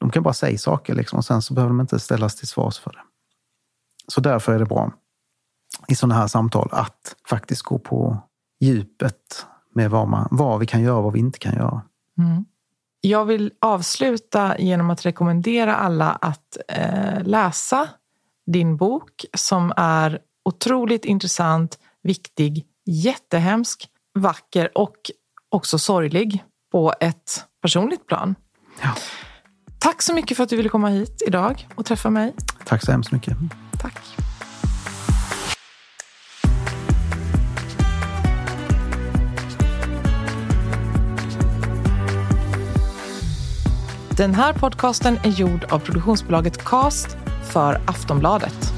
De 0.00 0.11
kan 0.11 0.22
bara 0.22 0.35
säga 0.35 0.59
saker 0.59 0.94
liksom, 0.94 1.16
och 1.16 1.24
sen 1.24 1.42
så 1.42 1.55
behöver 1.55 1.70
de 1.70 1.81
inte 1.81 1.98
ställas 1.98 2.37
till 2.37 2.48
svars 2.48 2.79
för 2.79 2.90
det. 2.90 3.03
Så 4.09 4.20
därför 4.20 4.53
är 4.53 4.59
det 4.59 4.66
bra 4.66 4.92
i 5.88 5.94
sådana 5.94 6.14
här 6.14 6.27
samtal 6.27 6.68
att 6.72 7.16
faktiskt 7.29 7.62
gå 7.62 7.79
på 7.79 8.22
djupet 8.61 9.47
med 9.75 9.90
vad, 9.90 10.09
man, 10.09 10.29
vad 10.31 10.61
vi 10.61 10.67
kan 10.67 10.83
göra 10.83 10.97
och 10.97 11.05
vad 11.05 11.12
vi 11.12 11.19
inte 11.19 11.38
kan 11.38 11.55
göra. 11.55 11.83
Jag 13.01 13.25
vill 13.25 13.53
avsluta 13.61 14.59
genom 14.59 14.90
att 14.90 15.07
rekommendera 15.07 15.77
alla 15.77 16.12
att 16.12 16.57
eh, 16.69 17.23
läsa 17.23 17.88
din 18.47 18.77
bok 18.77 19.25
som 19.37 19.73
är 19.77 20.19
otroligt 20.45 21.05
intressant, 21.05 21.79
viktig, 22.03 22.67
jättehemsk, 22.87 23.88
vacker 24.14 24.79
och 24.79 24.97
också 25.49 25.79
sorglig 25.79 26.45
på 26.73 26.95
ett 27.01 27.45
personligt 27.62 28.07
plan. 28.07 28.35
Ja. 28.83 28.95
Tack 29.79 30.03
så 30.03 30.14
mycket 30.14 30.37
för 30.37 30.45
att 30.45 30.51
du 30.51 30.57
ville 30.57 30.69
komma 30.69 30.88
hit 30.88 31.23
idag 31.27 31.69
och 31.75 31.87
träffa 31.87 32.11
mig. 32.11 32.35
Tack 32.64 32.85
så 32.85 32.93
hemskt 32.93 33.12
mycket. 33.12 33.37
Tack. 33.79 34.01
Den 44.16 44.35
här 44.35 44.53
podcasten 44.53 45.16
är 45.16 45.31
gjord 45.31 45.64
av 45.64 45.79
produktionsbolaget 45.79 46.64
Cast 46.64 47.16
för 47.53 47.81
Aftonbladet. 47.87 48.72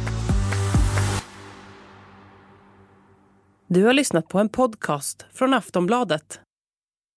Du 3.68 3.84
har 3.84 3.92
lyssnat 3.92 4.28
på 4.28 4.38
en 4.38 4.48
podcast 4.48 5.26
från 5.32 5.54
Aftonbladet. 5.54 6.40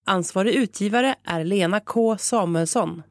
Ansvarig 0.06 0.54
utgivare 0.56 1.16
är 1.24 1.44
Lena 1.44 1.80
K 1.80 2.18
Samuelsson. 2.18 3.04